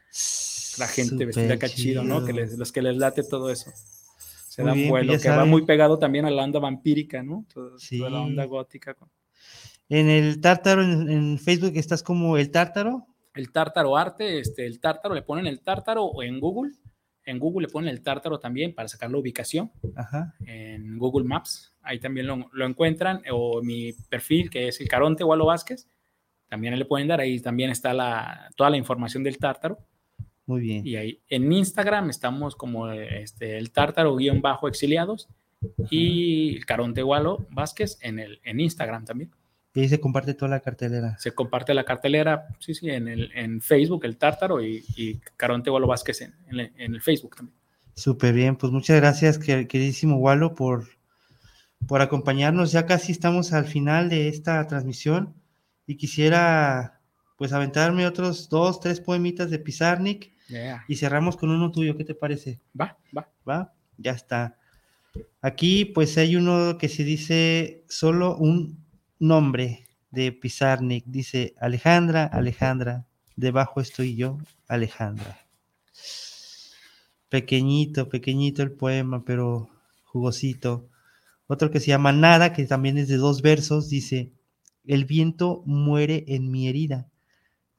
[0.77, 2.23] La gente vestida acá chido, ¿no?
[2.23, 3.71] Que les, los que les late todo eso.
[4.51, 7.45] Se Muy bien, pues vuelo, que va muy pegado también a la onda vampírica, ¿no?
[7.53, 8.49] Toda la onda Sí.
[8.49, 8.97] gótica.
[9.87, 13.07] En el Tártaro, en, en Facebook, estás como el Tártaro.
[13.33, 16.73] El tártaro arte, este, el tártaro, le ponen el tártaro o en Google.
[17.23, 19.71] En Google le ponen el tártaro también para sacar la ubicación.
[19.95, 20.33] Ajá.
[20.45, 25.23] en Google Maps, ahí también lo, lo encuentran, o mi perfil que es el Caronte
[25.23, 25.87] Walo Vázquez,
[26.49, 29.77] también le pueden dar, ahí también está la, toda la información del tártaro,
[30.51, 30.85] Muy bien.
[30.85, 35.27] y ahí en Instagram estamos como este, el tártaro guion bajo exiliados,
[35.89, 39.31] y el Caronte Walo Vázquez en, el, en Instagram también.
[39.73, 41.15] Y ahí se comparte toda la cartelera.
[41.19, 45.69] Se comparte la cartelera, sí, sí, en, el, en Facebook, el tártaro, y, y Caronte
[45.69, 47.57] Walo Vázquez en, en el- en el Facebook también.
[47.95, 50.87] Súper bien, pues muchas gracias, que- queridísimo Walo, por,
[51.87, 52.71] por acompañarnos.
[52.71, 55.33] Ya casi estamos al final de esta transmisión
[55.85, 56.99] y quisiera
[57.37, 60.83] pues aventarme otros dos, tres poemitas de Pizarnik Yeah.
[60.87, 61.95] y cerramos con uno tuyo.
[61.95, 62.59] ¿Qué te parece?
[62.79, 63.29] Va, va.
[63.47, 63.73] ¿Va?
[63.97, 64.57] Ya está.
[65.41, 68.85] Aquí pues hay uno que se dice solo un
[69.17, 71.05] nombre de Pizarnik.
[71.05, 74.37] Dice Alejandra, Alejandra, debajo estoy yo,
[74.67, 75.39] Alejandra.
[77.29, 79.69] Pequeñito, pequeñito el poema, pero
[80.03, 80.89] jugosito.
[81.47, 84.33] Otro que se llama Nada, que también es de dos versos, dice,
[84.85, 87.10] el viento muere en mi herida,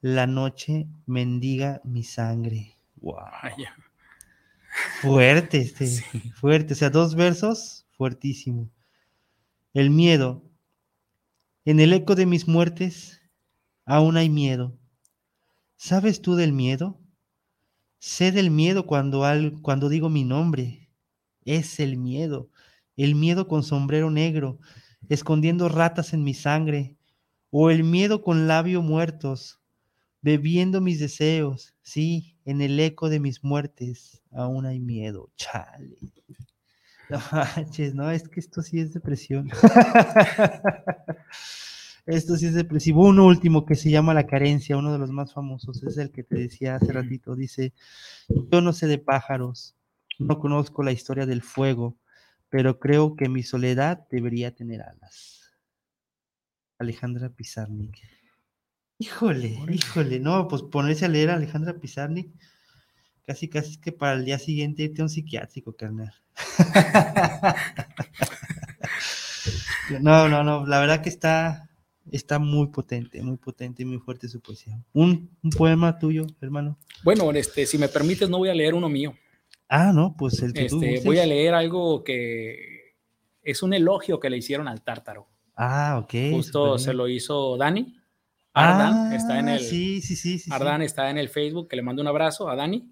[0.03, 2.75] la noche mendiga mi sangre.
[2.97, 3.15] Wow.
[3.41, 3.73] Vaya.
[5.01, 6.03] Fuerte, este, Sí.
[6.35, 6.73] fuerte.
[6.73, 8.69] O sea, dos versos, fuertísimo.
[9.73, 10.43] El miedo.
[11.63, 13.21] En el eco de mis muertes,
[13.85, 14.77] aún hay miedo.
[15.77, 16.99] ¿Sabes tú del miedo?
[17.99, 20.89] Sé del miedo cuando, al, cuando digo mi nombre.
[21.45, 22.49] Es el miedo.
[22.97, 24.59] El miedo con sombrero negro,
[25.07, 26.97] escondiendo ratas en mi sangre.
[27.51, 29.61] O el miedo con labios muertos,
[30.23, 31.75] bebiendo mis deseos.
[31.83, 35.29] Sí, en el eco de mis muertes aún hay miedo.
[35.35, 35.97] Chale.
[37.09, 39.51] No manches, no, es que esto sí es depresión.
[42.07, 43.05] esto sí es depresivo.
[43.05, 46.23] Uno último que se llama La carencia, uno de los más famosos, es el que
[46.23, 47.35] te decía hace ratito.
[47.35, 47.73] Dice,
[48.29, 49.75] yo no sé de pájaros,
[50.17, 51.97] no conozco la historia del fuego,
[52.49, 55.51] pero creo que mi soledad debería tener alas.
[56.79, 58.22] Alejandra Pizarnik.
[59.03, 62.31] Híjole, híjole, no, pues ponerse a leer a Alejandra Pizarnik,
[63.27, 66.13] casi, casi es que para el día siguiente irte a un psiquiátrico, carnal.
[69.99, 71.69] no, no, no, la verdad que está,
[72.13, 74.81] está muy potente, muy potente y muy fuerte su poesía.
[74.93, 76.79] ¿Un, un poema tuyo, hermano?
[77.03, 79.13] Bueno, este, si me permites, no voy a leer uno mío.
[79.67, 82.95] Ah, no, pues el que tú Este, voy a leer algo que
[83.41, 85.27] es un elogio que le hicieron al tártaro.
[85.57, 86.13] Ah, ok.
[86.31, 87.97] Justo se lo hizo Dani.
[88.53, 90.37] Ardan está en Ah, el Sí, sí, sí.
[90.37, 90.49] sí, sí.
[90.53, 92.87] Ardan está en el Facebook, que le mando un abrazo a Dani.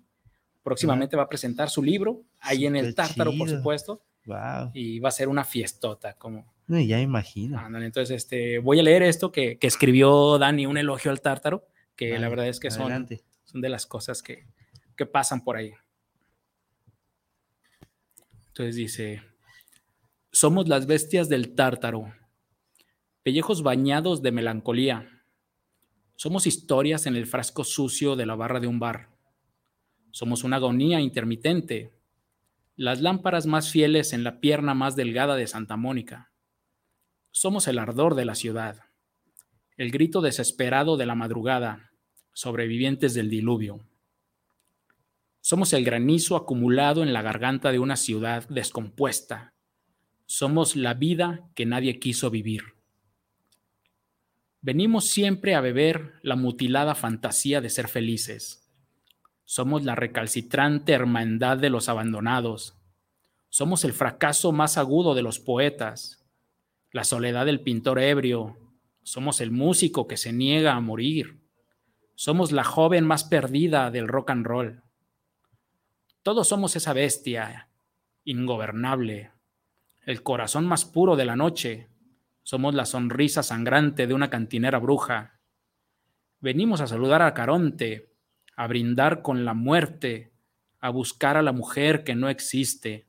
[0.64, 4.72] Próximamente va a presentar su libro ahí en el tártaro, por supuesto, Wow.
[4.76, 7.60] y va a ser una fiestota, como No, ya imagino.
[7.84, 12.18] Entonces, este, voy a leer esto que, que escribió Dani, un elogio al tártaro, que
[12.20, 13.08] la verdad es que son,
[13.44, 14.46] son de las cosas que,
[14.96, 15.74] que pasan por ahí.
[18.48, 19.22] Entonces dice,
[20.32, 22.14] somos las bestias del tártaro,
[23.24, 25.08] pellejos bañados de melancolía.
[26.22, 29.10] Somos historias en el frasco sucio de la barra de un bar.
[30.12, 31.96] Somos una agonía intermitente,
[32.76, 36.32] las lámparas más fieles en la pierna más delgada de Santa Mónica.
[37.32, 38.84] Somos el ardor de la ciudad,
[39.78, 41.92] el grito desesperado de la madrugada,
[42.34, 43.84] sobrevivientes del diluvio.
[45.40, 49.56] Somos el granizo acumulado en la garganta de una ciudad descompuesta.
[50.28, 52.80] Somos la vida que nadie quiso vivir.
[54.62, 58.70] Venimos siempre a beber la mutilada fantasía de ser felices.
[59.44, 62.78] Somos la recalcitrante hermandad de los abandonados.
[63.50, 66.22] Somos el fracaso más agudo de los poetas,
[66.92, 68.58] la soledad del pintor ebrio
[69.04, 71.42] Somos el músico que se niega a morir.
[72.14, 74.84] Somos la joven más perdida del rock and roll.
[76.22, 77.68] Todos somos esa bestia
[78.24, 79.32] ingobernable,
[80.06, 81.91] el corazón más puro de la noche.
[82.44, 85.40] Somos la sonrisa sangrante de una cantinera bruja.
[86.40, 88.12] Venimos a saludar a Caronte,
[88.56, 90.34] a brindar con la muerte,
[90.80, 93.08] a buscar a la mujer que no existe.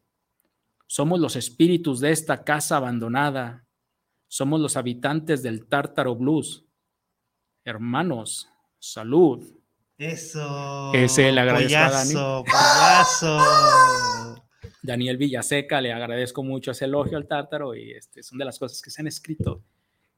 [0.86, 3.64] Somos los espíritus de esta casa abandonada.
[4.28, 6.66] Somos los habitantes del Tártaro Blues.
[7.64, 9.46] Hermanos, salud.
[9.96, 10.92] Eso.
[10.92, 12.14] Ese le agradezco a Dani.
[14.82, 18.82] Daniel Villaseca, le agradezco mucho ese elogio al Tártaro y este, son de las cosas
[18.82, 19.62] que se han escrito.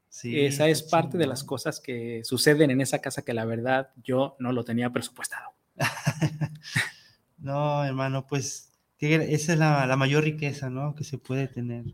[0.08, 3.90] Sí, Esa es parte de las cosas que suceden en esa casa que la verdad
[4.02, 5.50] yo no lo tenía presupuestado.
[7.36, 10.94] No, hermano, pues esa es la, la mayor riqueza, ¿no?
[10.94, 11.84] Que se puede tener.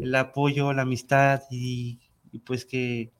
[0.00, 2.00] El apoyo, la amistad y,
[2.32, 3.12] y pues que,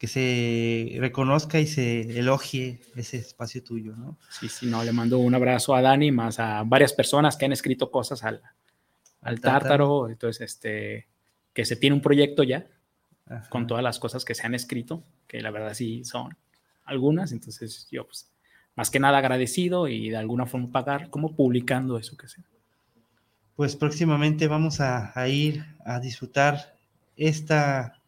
[0.00, 4.16] que se reconozca y se elogie ese espacio tuyo, ¿no?
[4.30, 7.52] Sí, sí, no, le mando un abrazo a Dani, más a varias personas que han
[7.52, 8.40] escrito cosas al,
[9.20, 9.42] al.
[9.42, 11.06] Tártaro, entonces, este,
[11.52, 12.66] que se tiene un proyecto ya
[13.26, 13.46] Ajá.
[13.50, 16.34] con todas las cosas que se han escrito, que la verdad sí son
[16.86, 18.30] algunas, entonces yo pues
[18.76, 22.44] más que nada agradecido y de alguna forma pagar como publicando eso que sea.
[23.54, 26.74] Pues próximamente vamos a, a ir a disfrutar
[27.18, 27.99] esta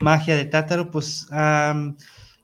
[0.00, 0.90] magia de Tátaro.
[0.90, 1.96] Pues am,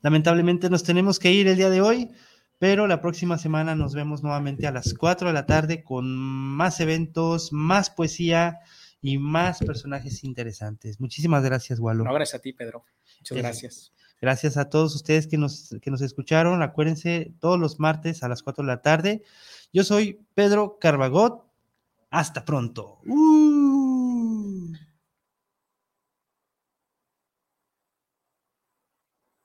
[0.02, 2.10] lamentablemente nos tenemos que ir el día de hoy,
[2.58, 6.80] pero la próxima semana nos vemos nuevamente a las 4 de la tarde con más
[6.80, 8.60] eventos, más poesía
[9.00, 11.00] y más personajes interesantes.
[11.00, 12.04] Muchísimas gracias, Walo.
[12.04, 12.84] No, gracias a ti, Pedro.
[13.18, 13.92] Muchas gracias.
[14.20, 16.62] Gracias a todos ustedes que nos, que nos escucharon.
[16.62, 19.22] Acuérdense, todos los martes a las 4 de la tarde.
[19.72, 21.44] Yo soy Pedro Carbagot.
[22.10, 23.00] Hasta pronto.
[23.06, 23.81] Uh.